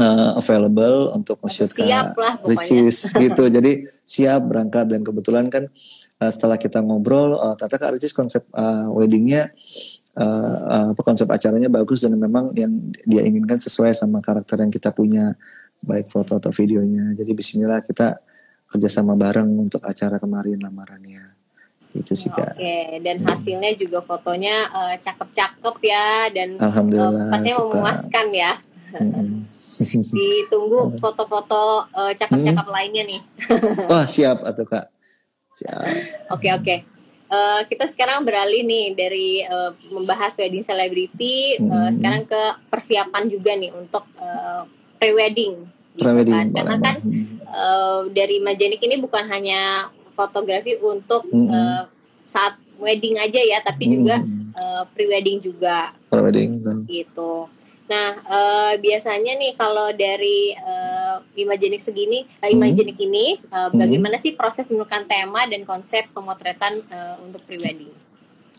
[0.00, 2.16] uh, available untuk nge-shoot Kak
[2.48, 3.46] Ricis gitu.
[3.46, 4.90] Jadi siap berangkat.
[4.90, 5.68] Dan kebetulan kan
[6.22, 9.52] uh, setelah kita ngobrol uh, ternyata Kak Ricis konsep uh, weddingnya
[10.18, 12.02] uh, uh, apa konsep acaranya bagus.
[12.02, 12.72] Dan memang yang
[13.06, 15.36] dia inginkan sesuai sama karakter yang kita punya
[15.82, 17.14] baik foto atau videonya.
[17.14, 18.18] Jadi Bismillah kita
[18.72, 21.31] kerjasama bareng untuk acara kemarin lamarannya
[21.92, 22.56] itu sih kak.
[22.56, 23.00] Oke, okay.
[23.04, 28.52] dan hasilnya juga fotonya uh, cakep-cakep ya dan Alhamdulillah, uh, pastinya memuaskan ya.
[30.16, 32.74] Ditunggu foto-foto uh, cakep-cakep hmm.
[32.74, 33.20] lainnya nih.
[33.92, 34.88] Wah siap atau kak.
[35.52, 35.80] Siap.
[36.32, 36.64] Oke okay, oke.
[36.64, 36.78] Okay.
[37.32, 41.72] Uh, kita sekarang beralih nih dari uh, membahas wedding celebrity, hmm.
[41.72, 44.68] uh, sekarang ke persiapan juga nih untuk uh,
[45.00, 45.64] pre-wedding.
[45.96, 46.36] Gitu pre-wedding.
[46.36, 46.46] Kan.
[46.52, 46.96] Karena kan
[47.48, 51.50] uh, dari Majenik ini bukan hanya fotografi untuk mm -hmm.
[51.52, 51.82] uh,
[52.24, 53.98] saat wedding aja ya, tapi mm -hmm.
[53.98, 54.16] juga
[54.60, 55.92] uh, pre-wedding juga.
[56.10, 56.62] Pre-wedding.
[56.86, 57.48] Gitu.
[57.92, 63.06] Nah, uh, biasanya nih kalau dari uh, Imagenik segini, uh, Imagenik hmm.
[63.10, 64.24] ini, uh, bagaimana hmm.
[64.24, 67.92] sih proses menentukan tema dan konsep pemotretan uh, untuk prewedding?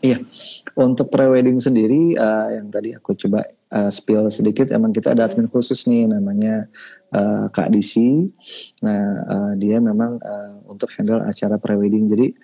[0.04, 0.20] Iya,
[0.76, 5.48] untuk prewedding sendiri uh, yang tadi aku coba uh, spill sedikit, emang kita ada admin
[5.48, 6.68] khusus nih namanya
[7.14, 8.26] uh, Kak Disi.
[8.82, 12.10] Nah, uh, dia memang uh, untuk handle acara prewedding.
[12.10, 12.34] Jadi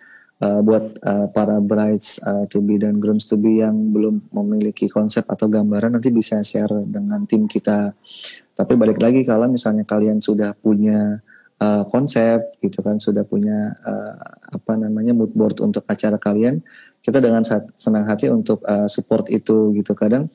[0.40, 4.86] uh, buat uh, para brides uh, to be dan grooms to be yang belum memiliki
[4.86, 7.92] konsep atau gambaran nanti bisa share dengan tim kita.
[8.54, 11.20] Tapi balik lagi kalau misalnya kalian sudah punya
[11.60, 14.14] uh, konsep gitu kan, sudah punya uh,
[14.56, 16.60] apa namanya mood board untuk acara kalian,
[17.00, 17.44] kita dengan
[17.76, 19.96] senang hati untuk uh, support itu gitu.
[19.96, 20.28] Kadang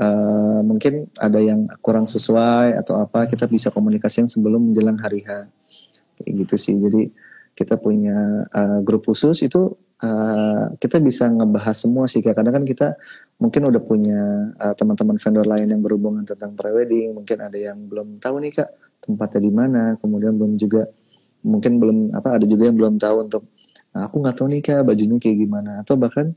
[0.00, 5.24] uh, mungkin ada yang kurang sesuai atau apa kita bisa komunikasi yang sebelum menjelang hari
[5.24, 5.48] H.
[6.18, 6.74] Kayak gitu sih.
[6.78, 7.10] Jadi
[7.54, 12.94] kita punya uh, grup khusus itu uh, kita bisa ngebahas semua sih karena kan kita
[13.42, 14.20] mungkin udah punya
[14.58, 18.70] uh, teman-teman vendor lain yang berhubungan tentang prewedding mungkin ada yang belum tahu nih kak
[19.02, 20.86] tempatnya di mana kemudian belum juga
[21.42, 23.42] mungkin belum apa ada juga yang belum tahu untuk
[23.94, 25.70] nah, aku nggak tahu nih kak bajunya kayak gimana.
[25.82, 26.34] Atau bahkan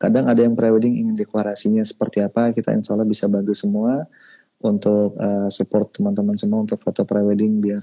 [0.00, 4.08] kadang ada yang prewedding ingin dekorasinya seperti apa kita insya Allah bisa bantu semua
[4.60, 7.82] untuk uh, support teman-teman semua untuk foto prewedding biar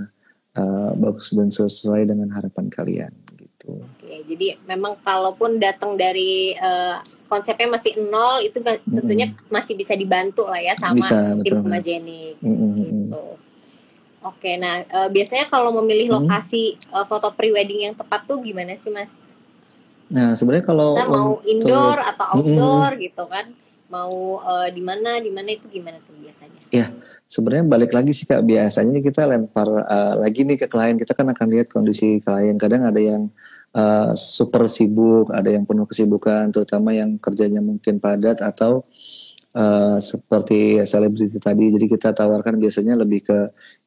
[0.58, 3.82] uh, bagus dan sesuai dengan harapan kalian gitu.
[3.82, 9.50] Oke, jadi memang kalaupun datang dari uh, konsepnya masih nol itu tentunya mm -hmm.
[9.50, 12.72] masih bisa dibantu lah ya sama bisa, tim Majenik mm -hmm.
[12.78, 13.24] gitu.
[14.28, 16.26] Oke, nah uh, biasanya kalau memilih mm-hmm.
[16.28, 19.14] lokasi uh, foto prewedding yang tepat tuh gimana sih mas?
[20.14, 23.06] Nah sebenarnya kalau Kita mau untuk, indoor atau outdoor mm -hmm.
[23.08, 23.48] gitu kan?
[23.88, 26.60] mau uh, di mana di mana itu gimana tuh biasanya?
[26.76, 26.92] Ya
[27.28, 31.28] sebenarnya balik lagi sih kak biasanya kita lempar uh, lagi nih ke klien kita kan
[31.28, 33.28] akan lihat kondisi klien kadang ada yang
[33.76, 38.88] uh, super sibuk ada yang penuh kesibukan terutama yang kerjanya mungkin padat atau
[39.60, 43.40] uh, seperti selebriti tadi jadi kita tawarkan biasanya lebih ke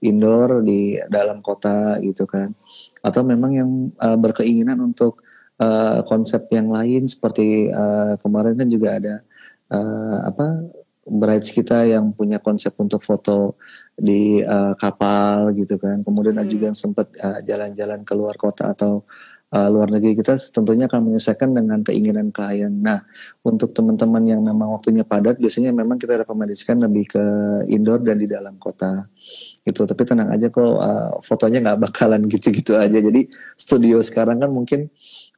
[0.05, 2.53] indoor di dalam kota gitu kan
[3.01, 5.25] atau memang yang uh, berkeinginan untuk
[5.61, 9.15] uh, konsep yang lain seperti uh, kemarin kan juga ada
[9.71, 10.47] uh, apa
[11.11, 13.59] brides kita yang punya konsep untuk foto
[13.99, 16.01] di uh, kapal gitu kan.
[16.07, 16.43] Kemudian hmm.
[16.45, 19.05] ada juga yang sempat uh, jalan-jalan ke luar kota atau
[19.51, 22.71] uh, luar negeri kita tentunya akan menyelesaikan dengan keinginan klien.
[22.71, 23.03] Nah,
[23.43, 27.25] untuk teman-teman yang memang waktunya padat, biasanya memang kita rekomendasikan lebih ke
[27.67, 29.11] indoor dan di dalam kota.
[29.67, 29.85] Itu.
[29.85, 32.99] Tapi tenang aja kok, uh, fotonya nggak bakalan gitu-gitu aja.
[32.99, 33.27] Jadi
[33.59, 34.89] studio sekarang kan mungkin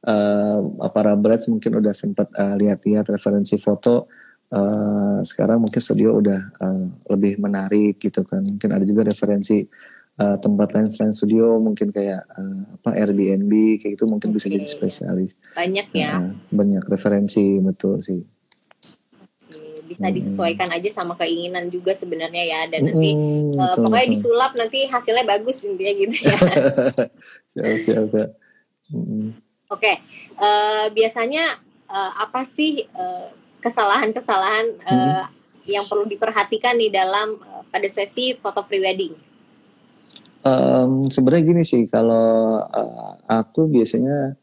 [0.03, 4.07] uh, para brides mungkin udah sempat uh, lihat-lihat referensi foto.
[4.53, 6.85] Uh, sekarang mungkin studio udah uh,
[7.15, 8.45] lebih menarik gitu kan.
[8.45, 9.65] Mungkin ada juga referensi
[10.21, 11.57] uh, tempat lain selain studio.
[11.57, 14.37] Mungkin kayak uh, apa Airbnb kayak gitu mungkin okay.
[14.37, 15.39] bisa jadi spesialis.
[15.57, 16.21] Banyak ya.
[16.21, 18.21] Uh, banyak referensi betul sih.
[19.83, 22.61] Bisa disesuaikan aja sama keinginan juga sebenarnya ya.
[22.69, 24.15] Dan nanti hmm, uh, pokoknya betul.
[24.21, 26.37] disulap nanti hasilnya bagus intinya gitu ya.
[27.53, 28.25] Siap siap ya.
[28.93, 29.33] Hmm.
[29.73, 29.99] Oke okay.
[30.37, 31.57] uh, biasanya
[31.89, 33.33] uh, apa sih uh,
[33.63, 34.91] kesalahan-kesalahan hmm.
[34.91, 35.25] uh,
[35.63, 39.15] yang perlu diperhatikan nih dalam uh, pada sesi foto prewedding?
[40.43, 44.35] Um, Sebenarnya gini sih, kalau uh, aku biasanya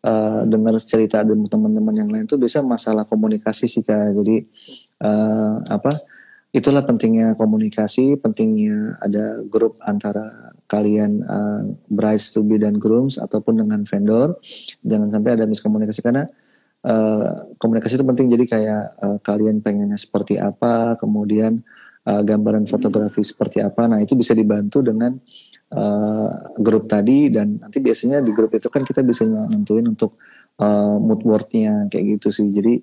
[0.00, 4.16] uh, dengar cerita dari teman-teman yang lain tuh biasa masalah komunikasi sih kak.
[4.16, 4.40] Jadi
[5.04, 5.92] uh, apa?
[6.54, 13.60] Itulah pentingnya komunikasi, pentingnya ada grup antara kalian uh, brides to be dan grooms ataupun
[13.60, 14.40] dengan vendor.
[14.82, 16.24] Jangan sampai ada miskomunikasi karena
[16.84, 18.26] uh, komunikasi itu penting.
[18.32, 21.60] Jadi kayak uh, kalian pengennya seperti apa kemudian
[22.08, 23.88] uh, gambaran fotografi seperti apa.
[23.88, 25.16] Nah itu bisa dibantu dengan
[25.76, 30.16] uh, grup tadi dan nanti biasanya di grup itu kan kita bisa nentuin untuk
[30.60, 32.48] uh, mood boardnya kayak gitu sih.
[32.52, 32.80] Jadi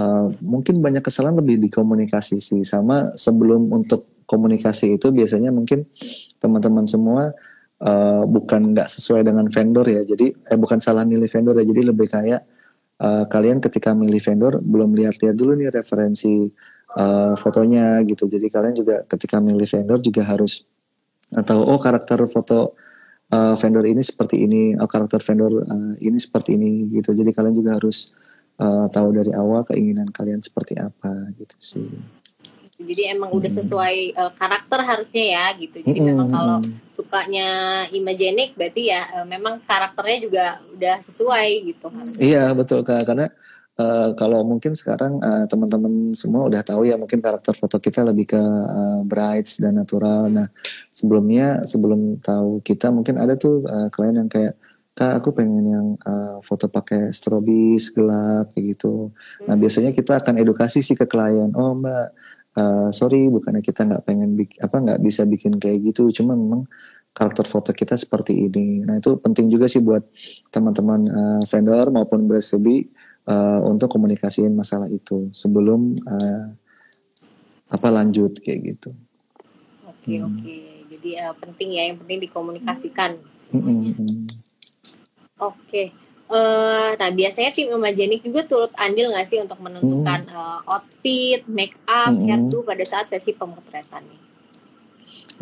[0.00, 2.62] uh, mungkin banyak kesalahan lebih di komunikasi sih.
[2.64, 5.90] Sama sebelum untuk komunikasi itu biasanya mungkin
[6.38, 7.34] teman-teman semua
[7.82, 11.82] uh, bukan nggak sesuai dengan vendor ya jadi eh bukan salah milih vendor ya jadi
[11.90, 12.46] lebih kayak
[13.00, 16.46] uh, kalian ketika milih vendor belum lihat-lihat dulu nih referensi
[17.00, 18.28] uh, fotonya gitu.
[18.28, 20.68] Jadi kalian juga ketika milih vendor juga harus
[21.30, 22.74] atau oh karakter foto
[23.32, 27.16] uh, vendor ini seperti ini, oh karakter vendor uh, ini seperti ini gitu.
[27.16, 28.12] Jadi kalian juga harus
[28.60, 32.19] uh, tahu dari awal keinginan kalian seperti apa gitu sih
[32.84, 36.08] jadi emang udah sesuai uh, karakter harusnya ya gitu jadi hmm.
[36.12, 37.48] memang kalau sukanya
[37.90, 40.44] imagenik berarti ya uh, memang karakternya juga
[40.76, 43.28] udah sesuai gitu kan iya betul kak karena
[43.80, 48.32] uh, kalau mungkin sekarang uh, teman-teman semua udah tahu ya mungkin karakter foto kita lebih
[48.32, 50.48] ke uh, brights dan natural nah
[50.92, 54.56] sebelumnya sebelum tahu kita mungkin ada tuh uh, klien yang kayak
[55.00, 59.08] kak aku pengen yang uh, foto pakai strobis gelap kayak gitu.
[59.48, 61.56] Nah biasanya kita akan edukasi sih ke klien.
[61.56, 62.12] Oh mbak
[62.60, 66.68] uh, sorry bukannya kita nggak pengen bikin apa nggak bisa bikin kayak gitu cuma memang
[67.10, 70.04] karakter foto kita seperti ini nah itu penting juga sih buat
[70.52, 72.86] teman-teman uh, vendor maupun bersebi
[73.26, 76.46] uh, untuk komunikasiin masalah itu sebelum uh,
[77.70, 78.90] apa lanjut kayak gitu
[79.86, 80.26] oke okay, hmm.
[80.28, 80.60] oke okay.
[80.90, 84.26] jadi uh, penting ya yang penting dikomunikasikan semuanya hmm, hmm, hmm.
[85.40, 85.88] oke okay.
[86.30, 90.38] Uh, nah biasanya tim imagenik juga turut andil nggak sih untuk menentukan hmm.
[90.38, 92.22] uh, outfit, make up, hmm.
[92.22, 94.20] hairdo pada saat sesi pemotretan nih?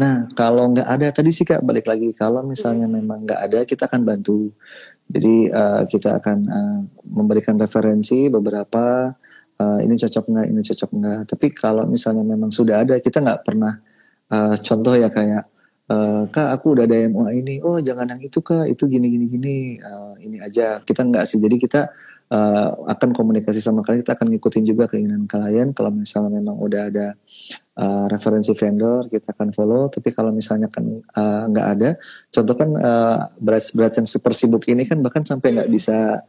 [0.00, 2.96] Nah kalau nggak ada tadi sih kak balik lagi kalau misalnya hmm.
[3.04, 4.48] memang nggak ada kita akan bantu.
[5.12, 9.12] Jadi uh, kita akan uh, memberikan referensi beberapa
[9.60, 11.20] uh, ini cocok nggak ini cocok nggak.
[11.36, 13.76] Tapi kalau misalnya memang sudah ada kita nggak pernah
[14.32, 15.44] uh, contoh ya kayak
[15.88, 17.54] uh, kak aku udah ada MUA ini.
[17.64, 18.68] Oh jangan yang itu kak.
[18.68, 19.56] Itu gini gini gini.
[19.80, 20.80] Uh, ini aja.
[20.84, 21.40] Kita nggak sih.
[21.40, 21.88] Jadi kita
[22.32, 24.04] uh, akan komunikasi sama kalian.
[24.04, 25.72] Kita akan ngikutin juga keinginan kalian.
[25.72, 27.06] Kalau misalnya memang udah ada
[27.80, 29.88] uh, referensi vendor kita akan follow.
[29.88, 30.84] Tapi kalau misalnya kan
[31.48, 31.90] nggak uh, ada
[32.28, 35.76] contoh kan uh, beras yang super sibuk ini kan bahkan sampai nggak hmm.
[35.76, 36.22] bisa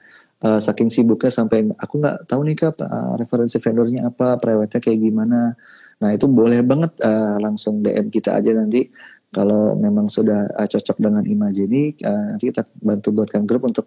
[0.43, 5.00] uh, saking sibuknya sampai aku nggak tahu nih kak uh, referensi vendornya apa, private kayak
[5.00, 5.54] gimana.
[6.00, 8.88] Nah itu boleh banget uh, langsung DM kita aja nanti
[9.30, 13.86] kalau memang sudah uh, cocok dengan Imaginik, uh, nanti kita bantu buatkan grup untuk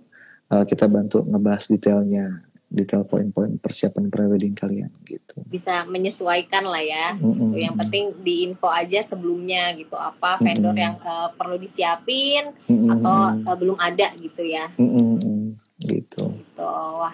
[0.55, 5.45] uh, kita bantu ngebahas detailnya detail poin-poin persiapan prewedding kalian gitu.
[5.45, 7.21] Bisa menyesuaikan lah ya.
[7.21, 7.53] Mm-hmm.
[7.61, 10.81] Yang penting di info aja sebelumnya gitu apa vendor mm-hmm.
[10.81, 12.93] yang uh, perlu disiapin mm-hmm.
[12.97, 14.73] atau uh, belum ada gitu ya.
[14.81, 15.61] Mm-hmm.
[15.85, 16.25] Gitu.
[16.33, 16.65] Gitu.
[16.65, 17.13] Wah.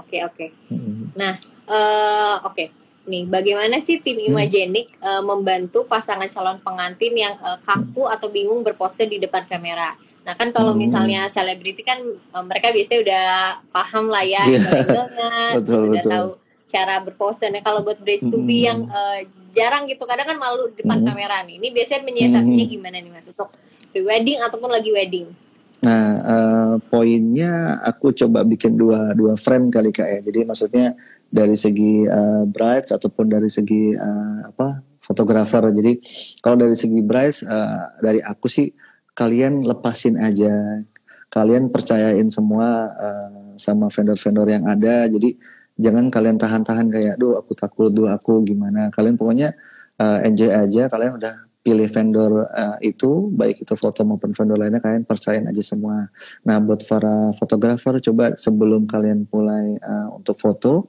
[0.00, 0.34] Oke okay, oke.
[0.40, 0.50] Okay.
[0.72, 1.06] Mm-hmm.
[1.20, 1.34] Nah,
[1.68, 2.56] uh, oke.
[2.56, 2.68] Okay.
[3.08, 5.00] Nih, bagaimana sih tim Imagenik mm.
[5.00, 9.96] uh, membantu pasangan calon pengantin yang uh, kaku atau bingung berpose di depan kamera?
[10.28, 10.84] Nah kan kalau hmm.
[10.84, 13.24] misalnya selebriti kan um, mereka biasanya udah
[13.72, 15.56] paham lah ya yeah.
[15.56, 16.12] betul, sudah betul.
[16.12, 16.28] tahu
[16.68, 17.48] cara berpose.
[17.48, 18.68] Nah kalau buat brace to be hmm.
[18.68, 19.24] yang uh,
[19.56, 21.06] jarang gitu, kadang kan malu di depan hmm.
[21.08, 21.56] kamera nih.
[21.56, 22.74] Ini biasanya menyiasatinya hmm.
[22.76, 23.48] gimana nih mas untuk
[23.88, 25.32] pre-wedding ataupun lagi wedding?
[25.80, 30.20] Nah uh, poinnya aku coba bikin dua dua frame kali kak ya.
[30.28, 30.92] Jadi maksudnya
[31.28, 35.68] dari segi uh, brides ataupun dari segi uh, apa fotografer.
[35.72, 36.00] Jadi
[36.40, 38.72] kalau dari segi brides uh, dari aku sih
[39.12, 40.80] kalian lepasin aja.
[41.28, 45.04] Kalian percayain semua uh, sama vendor-vendor yang ada.
[45.08, 45.36] Jadi
[45.76, 48.88] jangan kalian tahan-tahan kayak duh aku takut duh aku gimana.
[48.88, 49.52] Kalian pokoknya
[50.00, 50.88] uh, enjoy aja.
[50.88, 55.60] Kalian udah pilih vendor uh, itu baik itu foto maupun vendor lainnya kalian percayain aja
[55.60, 56.08] semua
[56.40, 60.88] nah buat para fotografer coba sebelum kalian mulai uh, untuk foto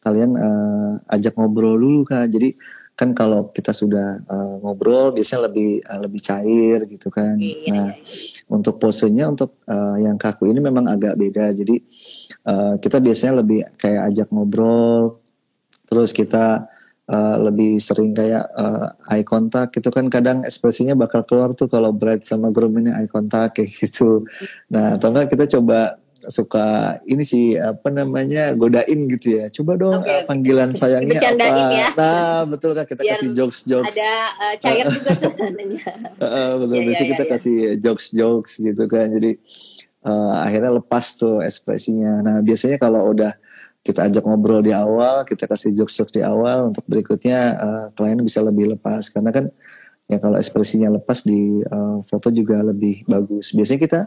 [0.00, 2.56] kalian uh, ajak ngobrol dulu kak jadi
[2.96, 7.36] kan kalau kita sudah uh, ngobrol biasanya lebih uh, lebih cair gitu kan.
[7.36, 8.00] Iya, nah, iya.
[8.48, 11.52] untuk posenya untuk uh, yang kaku ini memang agak beda.
[11.52, 11.76] Jadi
[12.48, 15.20] uh, kita biasanya lebih kayak ajak ngobrol,
[15.84, 16.72] terus kita
[17.10, 21.94] uh, lebih sering kayak uh, eye contact itu kan kadang ekspresinya bakal keluar tuh kalau
[21.94, 24.26] bride sama groom ini eye contact kayak gitu.
[24.70, 29.52] Nah, atau enggak kita coba suka ini sih apa namanya godain gitu ya.
[29.52, 30.78] Coba dong okay, uh, panggilan okay.
[30.80, 31.44] sayangnya apa?
[31.70, 31.88] Ya.
[31.94, 33.94] Nah betul kan kita Biar kasih jokes jokes.
[33.94, 35.84] Ada uh, cair juga suasananya.
[36.18, 36.76] uh, betul.
[36.80, 37.30] Ya, Biasanya ya, kita ya.
[37.30, 39.06] kasih jokes jokes gitu kan.
[39.12, 39.30] Jadi
[40.08, 42.24] uh, akhirnya lepas tuh ekspresinya.
[42.24, 43.36] Nah biasanya kalau udah
[43.86, 48.42] kita ajak ngobrol di awal, kita kasih jokes-jokes di awal untuk berikutnya uh, klien bisa
[48.42, 49.06] lebih lepas.
[49.14, 49.46] Karena kan
[50.10, 53.54] ya kalau ekspresinya lepas di uh, foto juga lebih bagus.
[53.54, 54.00] Biasanya kita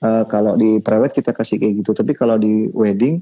[0.00, 1.92] uh, kalau di private kita kasih kayak gitu.
[1.92, 3.20] Tapi kalau di wedding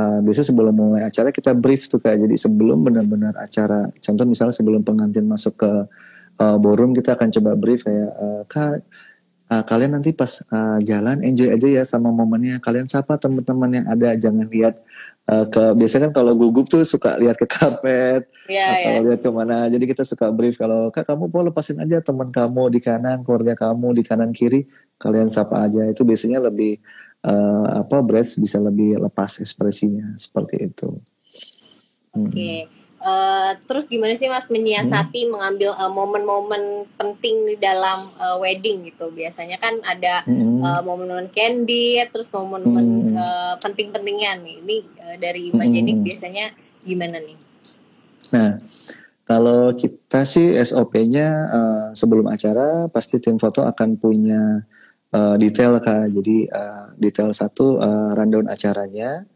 [0.00, 4.56] uh, biasanya sebelum mulai acara kita brief tuh kayak jadi sebelum benar-benar acara contoh misalnya
[4.56, 5.70] sebelum pengantin masuk ke
[6.40, 8.80] uh, ballroom kita akan coba brief kayak uh, kak
[9.48, 12.60] uh, kalian nanti pas uh, jalan enjoy aja ya sama momennya.
[12.60, 14.78] Kalian sapa teman-teman yang ada jangan lihat
[15.28, 19.04] uh, ke biasanya kan kalau gugup tuh suka lihat ke karpet yeah, atau yeah.
[19.04, 22.72] lihat ke mana jadi kita suka brief kalau kak kamu mau lepasin aja teman kamu
[22.72, 24.64] di kanan keluarga kamu di kanan kiri
[24.96, 26.80] kalian sapa aja itu biasanya lebih
[27.28, 30.88] uh, apa breast bisa lebih lepas ekspresinya seperti itu
[32.16, 32.64] oke okay.
[32.64, 32.77] hmm.
[32.98, 35.30] Uh, terus gimana sih mas menyiasati hmm.
[35.30, 40.58] mengambil uh, momen-momen penting di dalam uh, wedding gitu biasanya kan ada hmm.
[40.58, 43.14] uh, momen-momen candy terus momen-momen hmm.
[43.14, 46.06] uh, penting-pentingnya nih ini uh, dari Imagenik hmm.
[46.10, 46.44] biasanya
[46.82, 47.38] gimana nih?
[48.34, 48.58] Nah
[49.28, 54.64] kalau kita sih SOP-nya uh, sebelum acara pasti tim foto akan punya
[55.12, 59.28] uh, detail kak jadi uh, detail satu uh, rundown acaranya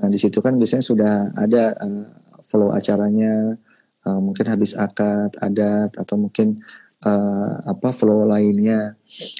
[0.00, 2.06] nah di situ kan biasanya sudah ada uh,
[2.50, 3.54] flow acaranya
[4.04, 6.58] uh, mungkin habis akad adat atau mungkin
[7.06, 8.98] uh, apa flow lainnya.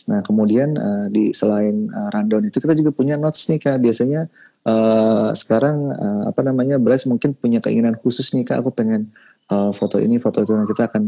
[0.08, 3.82] Nah kemudian uh, di selain uh, rundown itu kita juga punya notes nih kak.
[3.82, 4.30] Biasanya
[4.64, 8.62] uh, sekarang uh, apa namanya Bryce mungkin punya keinginan khusus nih kak.
[8.64, 9.12] Aku pengen
[9.52, 10.52] uh, foto ini foto itu.
[10.54, 11.04] Nah kita akan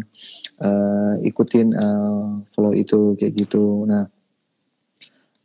[0.61, 3.87] uh, ikutin uh, flow itu kayak gitu.
[3.89, 4.11] Nah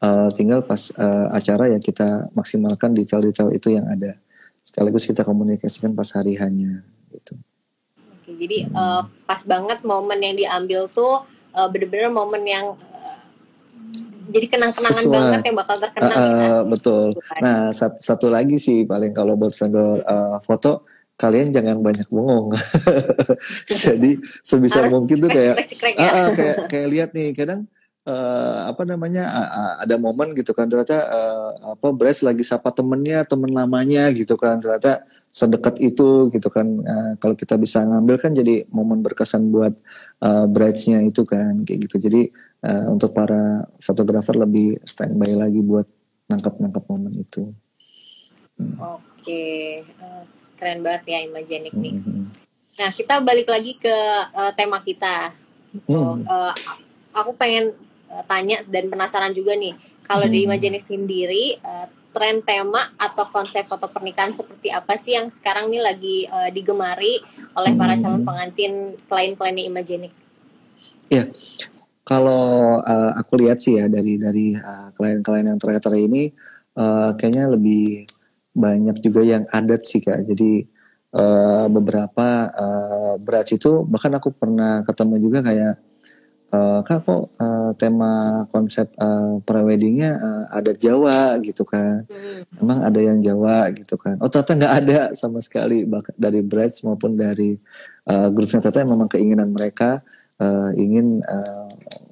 [0.04, 4.18] uh, tinggal pas uh, acara ya kita maksimalkan detail-detail itu yang ada
[4.68, 6.84] sekaligus kita komunikasikan pas hari hanya
[7.16, 7.40] gitu.
[7.96, 8.76] Oke, jadi hmm.
[8.76, 11.24] uh, pas banget momen yang diambil tuh
[11.56, 13.18] uh, bener-bener momen yang uh,
[14.28, 16.12] jadi kenang-kenangan banget yang bakal terkenang.
[16.12, 16.52] Uh, uh, ya.
[16.68, 17.06] Betul.
[17.40, 20.84] Nah satu, satu lagi sih paling kalau buat vendor uh, foto
[21.16, 22.52] kalian jangan banyak bengong.
[23.88, 25.56] jadi sebisa Harus mungkin tuh kayak,
[25.96, 27.66] uh, uh, kayak kayak lihat nih kadang
[28.08, 33.28] uh, apa namanya uh, ada momen gitu kan ternyata uh, apa Bryce lagi sapa temennya
[33.28, 38.32] temen lamanya gitu kan ternyata sedekat itu gitu kan uh, kalau kita bisa ngambil kan
[38.32, 39.76] jadi momen berkesan buat
[40.24, 42.32] uh, Bryce-nya itu kan kayak gitu jadi
[42.66, 45.86] uh, untuk para fotografer lebih standby lagi buat
[46.28, 47.54] nangkap-nangkap momen itu.
[48.58, 48.98] Hmm.
[48.98, 50.24] Oke, uh,
[50.58, 51.94] keren banget ya Imagenik nih.
[51.94, 52.24] Mm -hmm.
[52.82, 53.96] Nah kita balik lagi ke
[54.34, 55.32] uh, tema kita.
[55.86, 56.26] Mm.
[56.26, 56.54] uh,
[57.14, 57.78] aku pengen
[58.12, 59.76] uh, tanya dan penasaran juga nih
[60.08, 60.34] kalau hmm.
[60.34, 65.70] di Imajenis sendiri uh, tren tema atau konsep foto pernikahan seperti apa sih yang sekarang
[65.70, 67.22] nih lagi uh, digemari
[67.54, 68.02] oleh para hmm.
[68.02, 68.74] calon pengantin
[69.06, 70.14] klien-kliennya Imagenik?
[71.08, 71.30] Ya,
[72.04, 76.34] kalau uh, aku lihat sih ya dari dari uh, klien-klien yang terakhir ini
[76.80, 78.08] uh, kayaknya lebih
[78.58, 80.26] banyak juga yang adat sih kak.
[80.26, 80.66] Jadi
[81.14, 85.87] uh, beberapa uh, berat itu bahkan aku pernah ketemu juga kayak
[86.52, 92.08] uh, kak kok uh, tema konsep uh, preweddingnya uh, adat Jawa gitu kan.
[92.08, 92.44] Hmm.
[92.64, 93.72] emang ada yang Jawa?
[93.76, 94.16] gitu kan.
[94.24, 95.84] Oh ternyata nggak ada sama sekali
[96.16, 97.58] dari brides maupun dari
[98.08, 98.64] uh, grupnya.
[98.64, 100.04] Ternyata memang keinginan mereka
[100.40, 101.68] uh, ingin uh,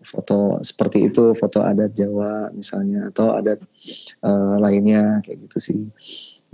[0.05, 3.57] foto seperti itu foto adat Jawa misalnya atau adat
[4.21, 5.81] uh, lainnya kayak gitu sih.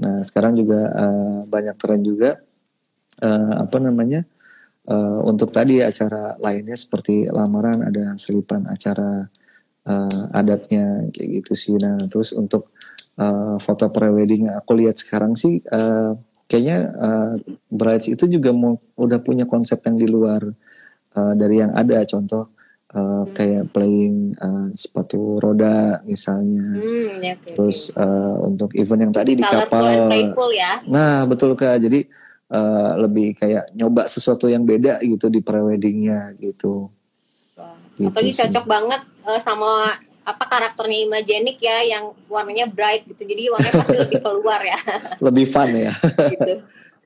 [0.01, 2.39] Nah sekarang juga uh, banyak tren juga
[3.21, 4.40] uh, apa namanya uh,
[5.27, 9.29] untuk tadi acara lainnya seperti lamaran ada selipan acara
[9.85, 11.75] uh, adatnya kayak gitu sih.
[11.77, 12.73] Nah terus untuk
[13.17, 16.17] uh, foto prewedding aku lihat sekarang sih uh,
[16.49, 17.33] kayaknya uh,
[17.71, 20.43] brides itu juga mau udah punya konsep yang di luar
[21.15, 22.51] uh, dari yang ada contoh
[22.91, 26.75] uh, kayak playing uh, sepatu roda misalnya.
[26.75, 27.55] Hmm, ya, okay.
[27.55, 30.11] Terus uh, untuk event yang tadi di kapal.
[30.51, 30.83] ya.
[30.87, 31.79] Nah, betul Kak.
[31.79, 32.03] Jadi
[32.51, 36.91] uh, lebih kayak nyoba sesuatu yang beda gitu di preweddingnya gitu.
[37.97, 38.39] gitu Apalagi sih.
[38.45, 43.23] cocok banget uh, sama apa karakternya Imagenik ya yang warnanya bright gitu.
[43.25, 44.79] Jadi warnanya pasti lebih keluar ya.
[45.17, 45.93] Lebih fun ya.
[46.29, 46.55] Gitu.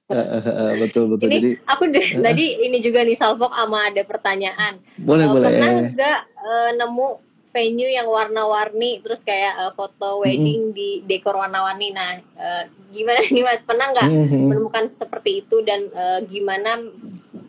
[0.86, 1.34] Betul betul.
[1.34, 4.78] Ini jadi aku deh, uh, tadi ini juga nih Salvok ama ada pertanyaan.
[5.02, 5.50] Boleh uh, boleh.
[5.50, 7.10] pernah nggak uh, nemu
[7.56, 10.78] venue yang warna-warni terus kayak uh, foto wedding mm -hmm.
[10.78, 11.96] di dekor warna-warni.
[11.96, 13.64] Nah, uh, gimana nih Mas?
[13.64, 14.44] Pernah nggak mm -hmm.
[14.52, 16.84] menemukan seperti itu dan uh, gimana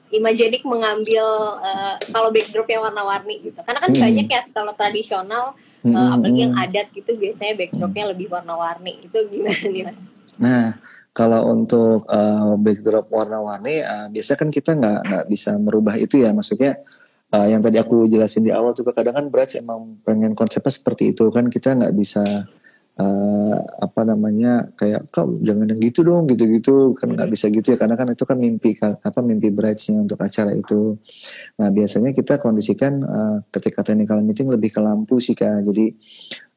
[0.07, 1.27] Imagenik mengambil
[1.59, 3.59] uh, kalau backdrop yang warna-warni gitu?
[3.67, 4.07] Karena kan mm -hmm.
[4.07, 5.99] banyak ya kalau tradisional mm -hmm.
[5.99, 8.13] uh, apalagi yang adat gitu biasanya backdropnya mm -hmm.
[8.15, 8.93] lebih warna-warni.
[9.03, 10.01] Itu gimana nih Mas?
[10.39, 10.79] Nah,
[11.11, 16.31] kalau untuk uh, backdrop warna-warni, uh, biasanya kan kita nggak nggak bisa merubah itu ya.
[16.31, 16.79] Maksudnya
[17.35, 21.17] uh, yang tadi aku jelasin di awal juga kadang kan berat emang pengen konsepnya seperti
[21.17, 22.47] itu kan kita nggak bisa
[23.01, 27.79] uh, apa namanya kayak kau jangan yang gitu dong gitu-gitu kan nggak bisa gitu ya
[27.79, 30.97] karena kan itu kan mimpi apa mimpi bridesnya untuk acara itu.
[31.61, 35.65] Nah biasanya kita kondisikan uh, ketika technical meeting lebih ke lampu sih kak.
[35.65, 35.93] Jadi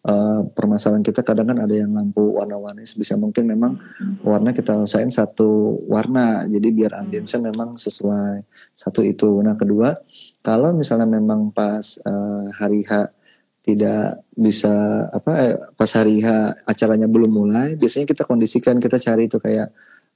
[0.05, 3.75] uh, permasalahan kita kadang kan ada yang lampu warna-warni sebisa mungkin memang
[4.23, 6.45] warna kita usahain satu warna.
[6.47, 8.45] Jadi biar ambience memang sesuai
[8.77, 9.41] satu itu.
[9.43, 9.97] Nah kedua
[10.45, 13.11] kalau misalnya memang pas uh, hari H
[13.59, 16.27] tidak bisa apa eh, pas hari H
[16.63, 19.69] acaranya belum mulai biasanya kita kondisikan kita cari itu kayak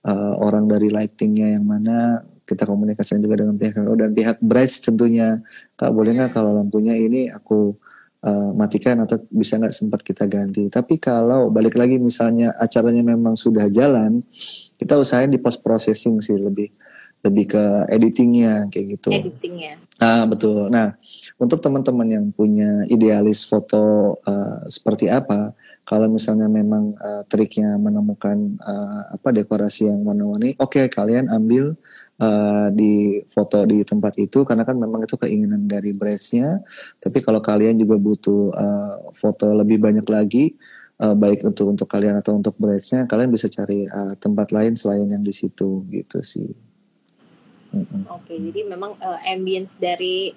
[0.07, 5.39] uh, orang dari lightingnya yang mana kita komunikasikan juga dengan pihak dan pihak brides tentunya.
[5.79, 7.75] Kak boleh nggak kalau lampunya ini aku
[8.23, 10.71] uh, matikan atau bisa nggak sempat kita ganti.
[10.71, 14.23] Tapi kalau balik lagi misalnya acaranya memang sudah jalan,
[14.79, 16.71] kita usahain di post processing sih lebih
[17.23, 19.09] lebih ke editingnya kayak gitu.
[19.15, 19.79] Editingnya.
[19.99, 20.67] Ah betul.
[20.67, 20.95] Nah
[21.39, 25.55] untuk teman-teman yang punya idealis foto uh, seperti apa,
[25.87, 31.75] kalau misalnya memang uh, triknya menemukan uh, apa dekorasi yang warna-warni, oke okay, kalian ambil
[32.23, 36.63] uh, di foto di tempat itu karena kan memang itu keinginan dari brandnya.
[37.03, 40.55] Tapi kalau kalian juga butuh uh, foto lebih banyak lagi,
[41.03, 45.11] uh, baik untuk untuk kalian atau untuk brandnya, kalian bisa cari uh, tempat lain selain
[45.11, 46.55] yang di situ gitu sih.
[47.73, 48.01] Mm -hmm.
[48.15, 50.31] Oke, jadi memang uh, ambience dari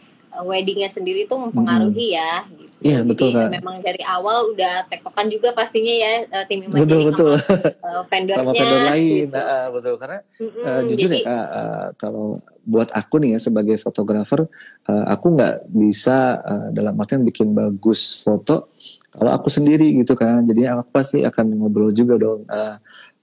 [0.44, 2.18] weddingnya sendiri itu mempengaruhi hmm.
[2.18, 2.32] ya.
[2.44, 2.65] Gitu.
[2.84, 3.48] Iya betul kan.
[3.48, 7.32] Memang dari awal udah tekokan juga pastinya ya uh, tim Imagining betul betul.
[7.40, 8.36] Sama, uh, vendornya.
[8.36, 9.32] sama vendor lain, gitu.
[9.32, 12.26] nah, betul karena mm-hmm, uh, jujur jadi, ya kak, uh, kalau
[12.66, 14.44] buat aku nih ya sebagai fotografer,
[14.90, 18.68] uh, aku nggak bisa uh, dalam artian bikin bagus foto
[19.08, 20.44] kalau aku sendiri gitu kan.
[20.44, 22.44] Jadi aku pasti akan ngobrol juga dong.
[22.44, 22.76] Uh,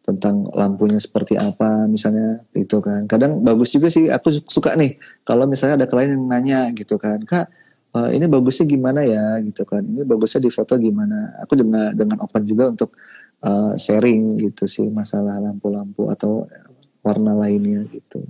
[0.03, 5.47] tentang lampunya seperti apa misalnya itu kan kadang bagus juga sih aku suka nih kalau
[5.47, 7.47] misalnya ada klien yang nanya gitu kan kak
[7.93, 9.39] uh, ini bagusnya gimana ya?
[9.41, 9.85] Gitu kan.
[9.85, 11.37] Ini bagusnya di foto gimana?
[11.45, 12.93] Aku dengan dengan open juga untuk
[13.43, 16.47] uh, sharing gitu sih masalah lampu-lampu atau
[17.03, 18.23] warna lainnya gitu.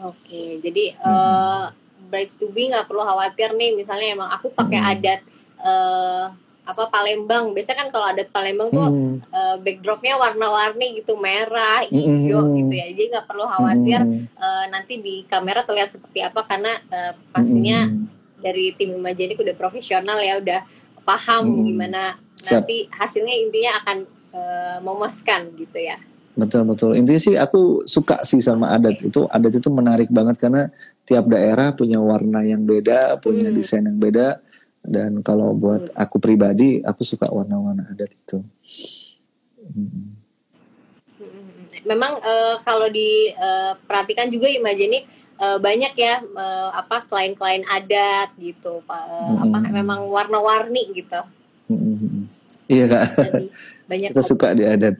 [0.00, 1.06] Oke jadi hmm.
[1.06, 1.64] uh,
[2.10, 3.78] brides to be nggak perlu khawatir nih.
[3.78, 4.90] Misalnya emang aku pakai hmm.
[4.96, 5.20] adat
[5.62, 6.26] uh,
[6.70, 9.14] apa Palembang biasanya kan kalau ada Palembang tuh hmm.
[9.34, 12.54] uh, backdropnya warna-warni gitu merah hijau hmm.
[12.62, 14.24] gitu ya jadi nggak perlu khawatir hmm.
[14.38, 18.06] uh, nanti di kamera terlihat seperti apa karena uh, pastinya hmm.
[18.38, 20.60] dari tim Imagenik udah profesional ya udah
[21.02, 21.62] paham hmm.
[21.66, 22.02] gimana
[22.38, 22.62] Siap.
[22.62, 23.96] nanti hasilnya intinya akan
[24.30, 25.98] uh, memuaskan gitu ya
[26.38, 30.70] betul betul intinya sih aku suka sih sama adat itu adat itu menarik banget karena
[31.02, 33.56] tiap daerah punya warna yang beda punya hmm.
[33.58, 34.38] desain yang beda
[34.80, 38.40] Dan kalau buat aku pribadi, aku suka warna-warna adat itu.
[39.60, 40.16] Hmm.
[41.84, 45.04] Memang uh, kalau diperhatikan uh, juga Imaginik
[45.36, 49.44] uh, banyak ya uh, apa klien-klien adat gitu, uh, hmm.
[49.48, 51.20] apa memang warna-warni gitu.
[51.68, 52.26] Hmm.
[52.66, 53.04] Iya kak.
[53.20, 53.46] Jadi,
[53.84, 54.96] banyak Kita suka di adat.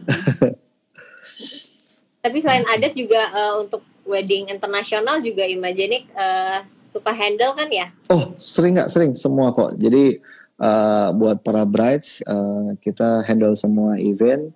[2.21, 7.89] Tapi selain adat juga uh, untuk wedding internasional juga Imaginik uh, suka handle kan ya?
[8.11, 9.79] Oh sering nggak sering semua kok.
[9.79, 10.19] Jadi
[10.59, 14.51] uh, buat para brides uh, kita handle semua event.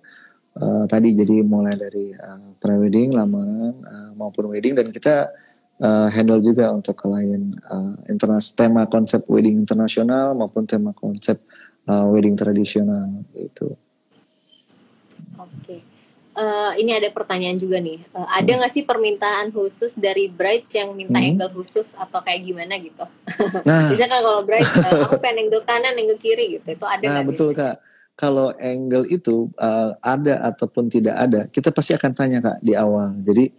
[0.55, 5.27] Uh, tadi jadi mulai dari uh, pre-wedding, lamaran uh, maupun wedding dan kita
[5.83, 11.43] uh, handle juga untuk klien uh, internas tema konsep wedding internasional maupun tema konsep
[11.91, 13.75] uh, wedding tradisional itu.
[15.35, 15.94] Oke
[16.35, 18.03] uh, ini ada pertanyaan juga nih.
[18.11, 21.27] Uh, ada nggak sih permintaan khusus dari brides yang minta hmm.
[21.33, 23.03] angle khusus atau kayak gimana gitu?
[23.67, 26.67] Nah, bisa kan kalau brides uh, aku pengen angle kanan, angle kiri gitu.
[26.75, 27.75] Itu ada Nah, betul biasanya?
[27.75, 27.93] Kak.
[28.15, 33.19] Kalau angle itu uh, ada ataupun tidak ada, kita pasti akan tanya Kak di awal.
[33.19, 33.51] Jadi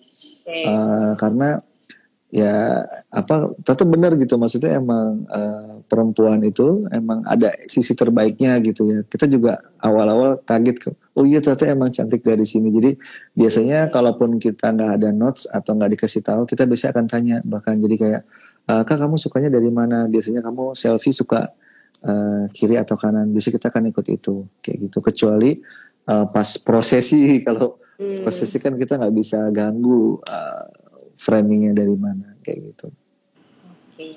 [0.49, 0.65] okay.
[0.65, 1.61] uh, karena
[2.33, 2.83] ya
[3.15, 9.01] apa tetap benar gitu maksudnya emang uh, perempuan itu emang ada sisi terbaiknya gitu ya.
[9.07, 12.69] Kita juga awal-awal kaget oh iya ternyata emang cantik dari sini.
[12.69, 12.99] Jadi
[13.33, 17.37] biasanya kalaupun kita nggak ada notes atau nggak dikasih tahu kita biasanya akan tanya.
[17.43, 18.23] Bahkan jadi kayak
[18.69, 20.05] uh, kak kamu sukanya dari mana?
[20.11, 21.49] Biasanya kamu selfie suka
[22.05, 23.33] uh, kiri atau kanan.
[23.33, 24.35] Biasanya kita akan ikut itu.
[24.61, 24.99] Kayak gitu.
[25.01, 25.57] Kecuali
[26.11, 27.35] uh, pas prosesi.
[27.47, 28.27] Kalau hmm.
[28.27, 30.65] prosesi kan kita nggak bisa ganggu uh,
[31.17, 32.37] framingnya dari mana.
[32.45, 32.87] Kayak gitu.
[33.95, 34.09] Oke.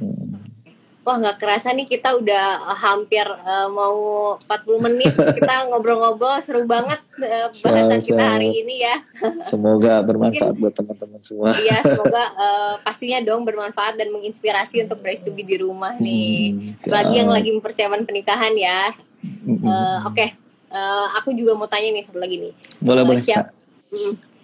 [0.00, 0.59] Hmm.
[1.00, 6.68] Wah nggak kerasa nih kita udah uh, hampir uh, mau 40 menit kita ngobrol-ngobrol seru
[6.68, 9.00] banget uh, bahasan kita hari ini ya.
[9.48, 11.56] Semoga bermanfaat Mungkin, buat teman-teman semua.
[11.56, 16.68] Iya semoga uh, pastinya dong bermanfaat dan menginspirasi untuk beristirahat di rumah nih.
[16.68, 18.92] Hmm, Apalagi yang lagi mempersiapkan pernikahan ya.
[19.20, 20.28] Uh, Oke, okay.
[20.68, 22.52] uh, aku juga mau tanya nih satu lagi nih.
[22.80, 23.20] Boleh uh, boleh.
[23.24, 23.52] Siap,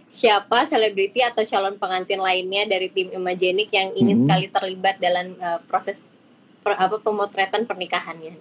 [0.08, 4.24] siapa selebriti atau calon pengantin lainnya dari tim Imagenik yang ingin hmm.
[4.24, 6.00] sekali terlibat dalam uh, proses
[6.66, 8.34] per, apa pemotretan pernikahannya.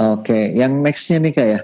[0.00, 0.44] Oke, okay.
[0.56, 1.60] yang nextnya nih kak ya?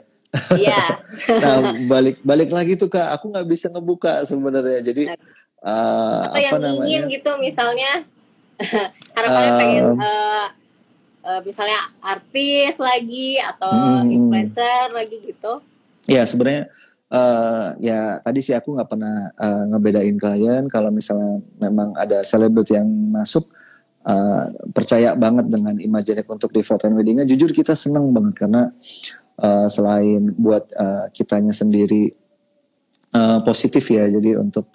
[0.60, 0.82] Iya.
[1.44, 4.84] nah balik balik lagi tuh kak, aku nggak bisa ngebuka sebenarnya.
[4.84, 5.08] Jadi
[5.64, 6.84] uh, atau apa yang namanya?
[6.84, 7.92] ingin gitu misalnya
[9.16, 10.46] harapannya uh, pengen uh,
[11.24, 15.64] uh, misalnya artis lagi atau hmm, influencer lagi gitu.
[16.04, 16.68] Iya sebenarnya
[17.12, 22.72] Uh, ya tadi sih aku nggak pernah uh, ngebedain klien kalau misalnya memang ada selebriti
[22.72, 23.51] yang masuk
[24.06, 28.62] uh, percaya banget dengan Imaginek untuk di foto weddingnya jujur kita seneng banget karena
[29.38, 32.12] uh, selain buat uh, kitanya sendiri
[33.14, 34.70] uh, positif ya jadi untuk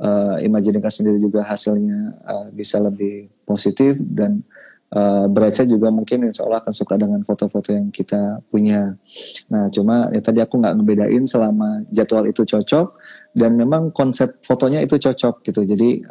[0.00, 0.38] uh,
[0.90, 4.42] sendiri juga hasilnya uh, bisa lebih positif dan
[4.94, 5.26] uh,
[5.66, 8.94] juga mungkin insya Allah akan suka dengan foto-foto yang kita punya.
[9.50, 12.94] Nah cuma ya tadi aku nggak ngebedain selama jadwal itu cocok
[13.34, 15.66] dan memang konsep fotonya itu cocok gitu.
[15.66, 16.02] Jadi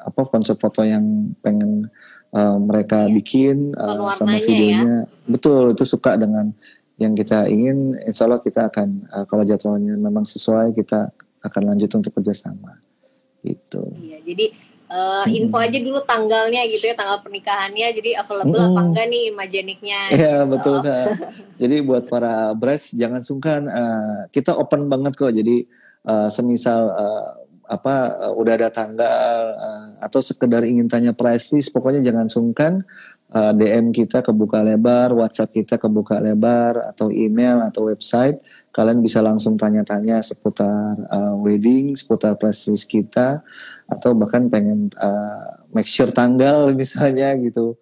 [0.00, 1.88] apa konsep foto yang pengen
[2.32, 3.12] uh, mereka iya.
[3.12, 4.44] bikin uh, sama ya.
[4.44, 5.10] videonya ya?
[5.28, 6.52] betul itu suka dengan
[7.00, 7.96] yang kita ingin.
[8.04, 11.08] Insya Allah kita akan uh, kalau jadwalnya memang sesuai kita
[11.40, 12.76] akan lanjut untuk kerjasama.
[13.40, 13.80] Gitu.
[13.96, 14.46] Iya, jadi
[14.92, 18.68] uh, info aja dulu tanggalnya gitu ya tanggal pernikahannya jadi available hmm.
[18.74, 20.50] apa enggak nih imageniknya Iya gitu.
[20.52, 21.06] betul kak
[21.56, 25.64] jadi buat para brides jangan sungkan uh, kita open banget kok jadi
[26.04, 27.28] uh, semisal uh,
[27.70, 32.82] apa uh, udah ada tanggal uh, atau sekedar ingin tanya price list pokoknya jangan sungkan
[33.30, 38.42] uh, DM kita kebuka lebar WhatsApp kita kebuka lebar atau email atau website.
[38.70, 43.42] Kalian bisa langsung tanya-tanya seputar uh, wedding seputar price list kita
[43.90, 47.78] atau bahkan pengen uh, make sure tanggal misalnya gitu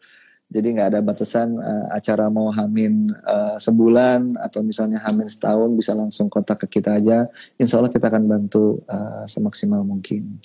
[0.49, 5.93] jadi nggak ada batasan uh, acara mau hamin uh, sebulan atau misalnya hamin setahun bisa
[5.93, 7.29] langsung kontak ke kita aja
[7.61, 10.41] insya Allah kita akan bantu uh, semaksimal mungkin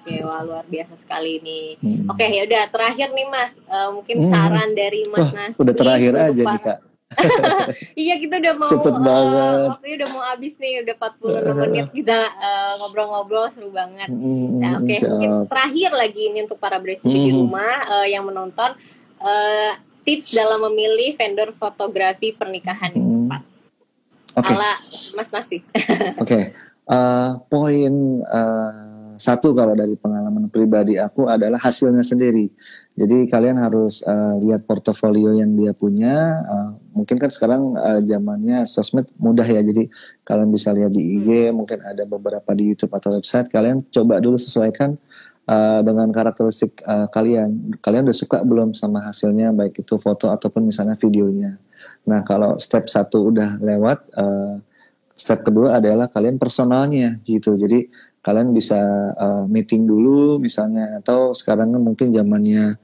[0.00, 1.76] Oke, wah luar biasa sekali nih.
[1.76, 2.08] Hmm.
[2.08, 4.32] Oke, ya udah terakhir nih Mas, uh, mungkin hmm.
[4.32, 5.60] saran dari Mas Wah, Nasi.
[5.60, 6.78] Udah terakhir aja nih Kak.
[8.06, 9.66] iya kita udah mau Cepet uh, banget.
[9.74, 14.08] waktunya udah mau habis nih udah 40 menit kita uh, ngobrol-ngobrol seru banget.
[14.08, 14.98] Mm, nah, oke okay.
[15.02, 17.14] mungkin terakhir lagi ini untuk para bresi mm.
[17.26, 18.78] di rumah uh, yang menonton
[19.20, 23.42] uh, tips dalam memilih vendor fotografi pernikahan yang tepat.
[24.30, 24.54] Okay.
[24.56, 24.72] Ala
[25.14, 25.58] Mas Nasi.
[25.62, 26.26] oke.
[26.26, 26.44] Okay.
[26.90, 27.92] Uh, poin
[28.26, 32.48] uh, satu kalau dari pengalaman pribadi aku adalah hasilnya sendiri.
[32.96, 36.40] Jadi kalian harus uh, lihat portofolio yang dia punya.
[36.48, 39.60] Uh, mungkin kan sekarang uh, zamannya sosmed mudah ya.
[39.60, 39.92] Jadi
[40.24, 41.54] kalian bisa lihat di IG, hmm.
[41.54, 43.52] mungkin ada beberapa di YouTube atau website.
[43.52, 44.96] Kalian coba dulu sesuaikan
[45.50, 47.74] uh, dengan karakteristik uh, kalian.
[47.82, 51.58] Kalian udah suka belum sama hasilnya baik itu foto ataupun misalnya videonya.
[52.06, 54.62] Nah kalau step satu udah lewat, uh,
[55.18, 57.58] step kedua adalah kalian personalnya gitu.
[57.58, 57.90] Jadi
[58.20, 58.76] kalian bisa
[59.16, 62.76] uh, meeting dulu misalnya atau sekarang kan mungkin zamannya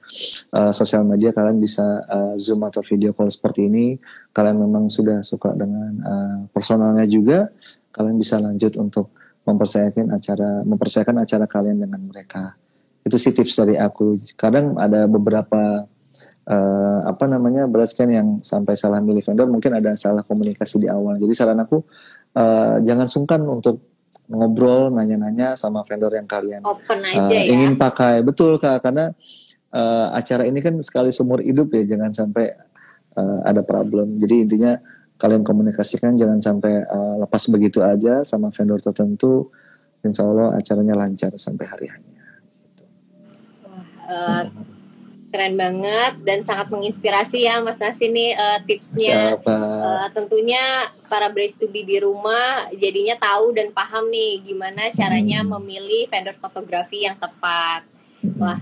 [0.56, 4.00] uh, sosial media kalian bisa uh, zoom atau video call seperti ini
[4.32, 7.52] kalian memang sudah suka dengan uh, personalnya juga
[7.92, 9.12] kalian bisa lanjut untuk
[9.46, 12.58] mempercayakan acara mempercayakan acara kalian dengan mereka.
[13.06, 14.18] Itu sih tips dari aku.
[14.34, 15.86] Kadang ada beberapa
[16.50, 20.88] uh, apa namanya beras kan yang sampai salah milih vendor mungkin ada salah komunikasi di
[20.90, 21.14] awal.
[21.22, 21.86] Jadi saran aku
[22.34, 23.78] uh, jangan sungkan untuk
[24.26, 27.42] ngobrol nanya-nanya sama vendor yang kalian open eh, aja uh, ya.
[27.54, 28.26] ingin pakai.
[28.26, 29.14] Betul kak karena
[29.70, 32.50] uh, acara ini kan sekali seumur hidup ya jangan sampai
[33.14, 34.18] uh, ada problem.
[34.18, 34.74] Jadi intinya
[35.16, 39.48] kalian komunikasikan jangan sampai uh, lepas begitu aja sama vendor tertentu
[40.04, 42.84] insya Allah acaranya lancar sampai hari hanya gitu.
[44.06, 44.44] uh,
[45.36, 49.36] keren banget dan sangat menginspirasi ya Mas Nasi nih uh, tipsnya.
[49.44, 55.44] Uh, tentunya para brace to be di rumah jadinya tahu dan paham nih gimana caranya
[55.44, 55.60] hmm.
[55.60, 57.84] memilih vendor fotografi yang tepat.
[58.40, 58.56] Wah,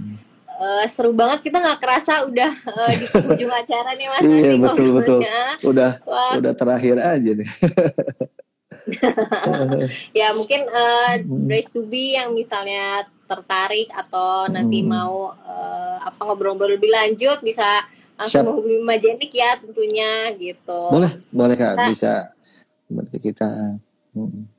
[0.64, 3.06] uh, seru banget kita nggak kerasa udah uh, di
[3.36, 4.24] ujung acara nih Mas.
[4.24, 5.20] Iya betul betul.
[5.60, 6.40] Udah Wah.
[6.40, 7.48] udah terakhir aja nih.
[10.18, 14.88] ya mungkin uh, brace to be yang misalnya tertarik atau nanti hmm.
[14.88, 17.84] mau uh, apa ngobrol-ngobrol lebih lanjut bisa
[18.14, 20.80] langsung menghubungi Majenik ya tentunya gitu.
[20.92, 22.30] Boleh, boleh Kak, nah, bisa
[22.86, 23.48] berarti kita.
[24.14, 24.53] Hmm.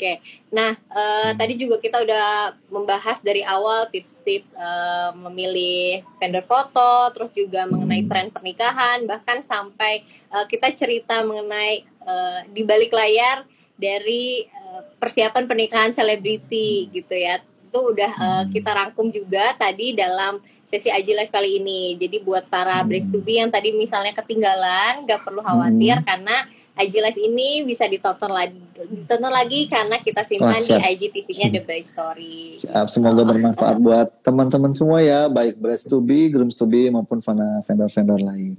[0.00, 0.16] Oke,
[0.48, 1.36] nah uh, hmm.
[1.36, 7.76] tadi juga kita udah membahas dari awal tips-tips uh, memilih vendor foto, terus juga hmm.
[7.76, 10.00] mengenai tren pernikahan, bahkan sampai
[10.32, 13.44] uh, kita cerita mengenai uh, di balik layar
[13.76, 14.48] dari
[14.96, 21.14] persiapan pernikahan selebriti gitu ya itu udah uh, kita rangkum juga tadi dalam sesi Aji
[21.14, 25.38] Live kali ini jadi buat para brace to be yang tadi misalnya ketinggalan gak perlu
[25.38, 26.06] khawatir hmm.
[26.08, 26.36] karena
[26.80, 31.60] IG Live ini bisa ditonton lagi, ditonton lagi karena kita simpan Wah, di IGTV-nya The
[31.60, 32.56] Bright Story.
[32.56, 37.20] Siap, semoga bermanfaat buat teman-teman semua ya, baik Brace to be, Grooms to be maupun
[37.20, 38.56] vendor-vendor lain.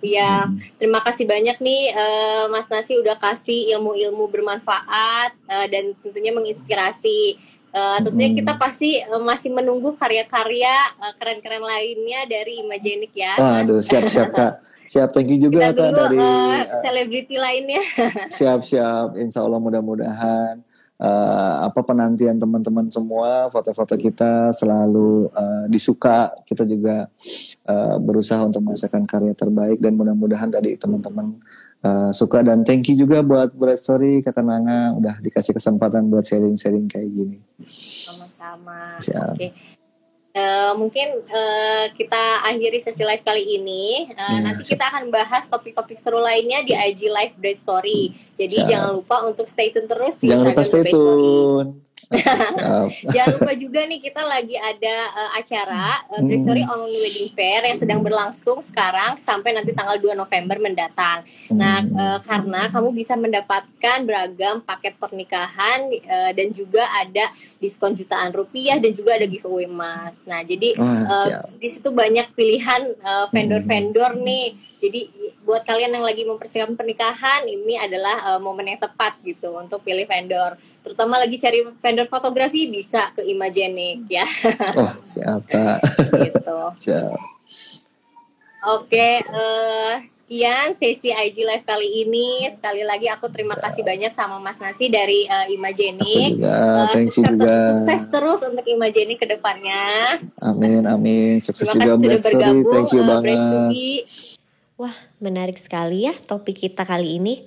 [0.00, 0.80] Iya, hmm.
[0.80, 7.36] terima kasih banyak nih uh, Mas Nasi udah kasih ilmu-ilmu bermanfaat uh, dan tentunya menginspirasi.
[7.70, 8.38] Uh, tentunya hmm.
[8.42, 13.38] kita pasti uh, masih menunggu karya-karya uh, keren-keren lainnya dari Imagenik ya.
[13.62, 14.58] Aduh, siap-siap Kak.
[14.90, 16.18] Siap, thank you juga Kak dari
[16.82, 17.82] selebriti uh, lainnya.
[18.42, 20.66] Siap-siap, insya Allah mudah-mudahan
[21.00, 27.08] uh, apa penantian teman-teman semua foto-foto kita selalu uh, disuka kita juga
[27.66, 31.40] uh, berusaha untuk menghasilkan karya terbaik dan mudah-mudahan tadi teman-teman
[31.84, 36.24] uh, suka dan thank you juga buat Bright Story kata Nanga udah dikasih kesempatan buat
[36.24, 39.52] sharing-sharing kayak gini sama-sama oke okay.
[40.30, 44.06] Uh, mungkin uh, kita akhiri sesi live kali ini.
[44.14, 48.14] Uh, hmm, nanti kita akan bahas topik-topik seru lainnya di IG Live Bright Story.
[48.38, 48.70] Jadi siap.
[48.70, 51.82] jangan lupa untuk stay tune terus Jangan lupa stay tune.
[53.14, 56.72] Jangan lupa juga nih kita lagi ada uh, acara uh, Story hmm.
[56.74, 61.22] Online Wedding Fair yang sedang berlangsung sekarang sampai nanti tanggal 2 November mendatang.
[61.54, 61.94] Nah, hmm.
[61.94, 67.30] Nah, uh, karena kamu bisa mendapatkan beragam paket pernikahan uh, dan juga ada
[67.62, 70.18] diskon jutaan rupiah dan juga ada giveaway emas.
[70.26, 72.90] Nah, jadi uh, di situ banyak pilihan
[73.30, 74.58] vendor-vendor uh, nih.
[74.80, 75.00] Jadi
[75.50, 80.06] buat kalian yang lagi mempersiapkan pernikahan ini adalah uh, momen yang tepat gitu untuk pilih
[80.06, 80.54] vendor
[80.86, 84.26] terutama lagi cari vendor fotografi bisa ke Imagenik ya.
[84.78, 85.82] Oh siapa?
[86.22, 86.60] gitu.
[86.78, 87.18] siap.
[88.60, 92.44] Oke, uh, sekian sesi IG Live kali ini.
[92.52, 93.72] Sekali lagi aku terima siap.
[93.72, 96.36] kasih banyak sama Mas Nasi dari uh, Imagenik.
[96.44, 97.80] Uh, Thank you juga.
[97.80, 100.20] Sukses terus untuk Imagenik ke depannya.
[100.44, 101.40] Amin, amin.
[101.40, 102.24] Sukses terima juga Mas
[102.68, 104.04] Thank you uh, banget.
[104.80, 107.44] Wah, menarik sekali ya topik kita kali ini.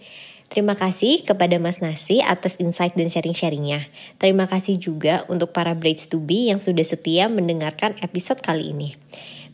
[0.53, 3.89] Terima kasih kepada Mas Nasi atas insight dan sharing-sharingnya.
[4.21, 8.93] Terima kasih juga untuk para Braids to Be yang sudah setia mendengarkan episode kali ini.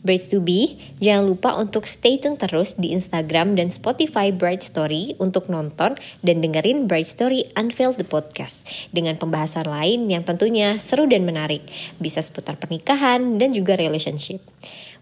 [0.04, 5.16] Braids to Be, jangan lupa untuk stay tune terus di Instagram dan Spotify Bright Story
[5.16, 11.08] untuk nonton dan dengerin Bright Story Unveil the Podcast dengan pembahasan lain yang tentunya seru
[11.08, 11.64] dan menarik,
[11.96, 14.44] bisa seputar pernikahan dan juga relationship.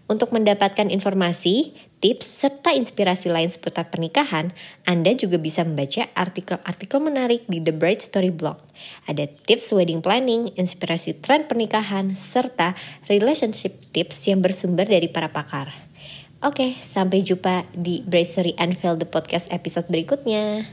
[0.09, 1.69] Untuk mendapatkan informasi,
[1.99, 4.55] tips, serta inspirasi lain seputar pernikahan,
[4.87, 8.59] Anda juga bisa membaca artikel-artikel menarik di The Bright Story blog.
[9.05, 12.73] Ada tips wedding planning, inspirasi tren pernikahan, serta
[13.11, 15.71] relationship tips yang bersumber dari para pakar.
[16.39, 20.63] Oke, sampai jumpa di Bright Story Unveil the Podcast episode berikutnya.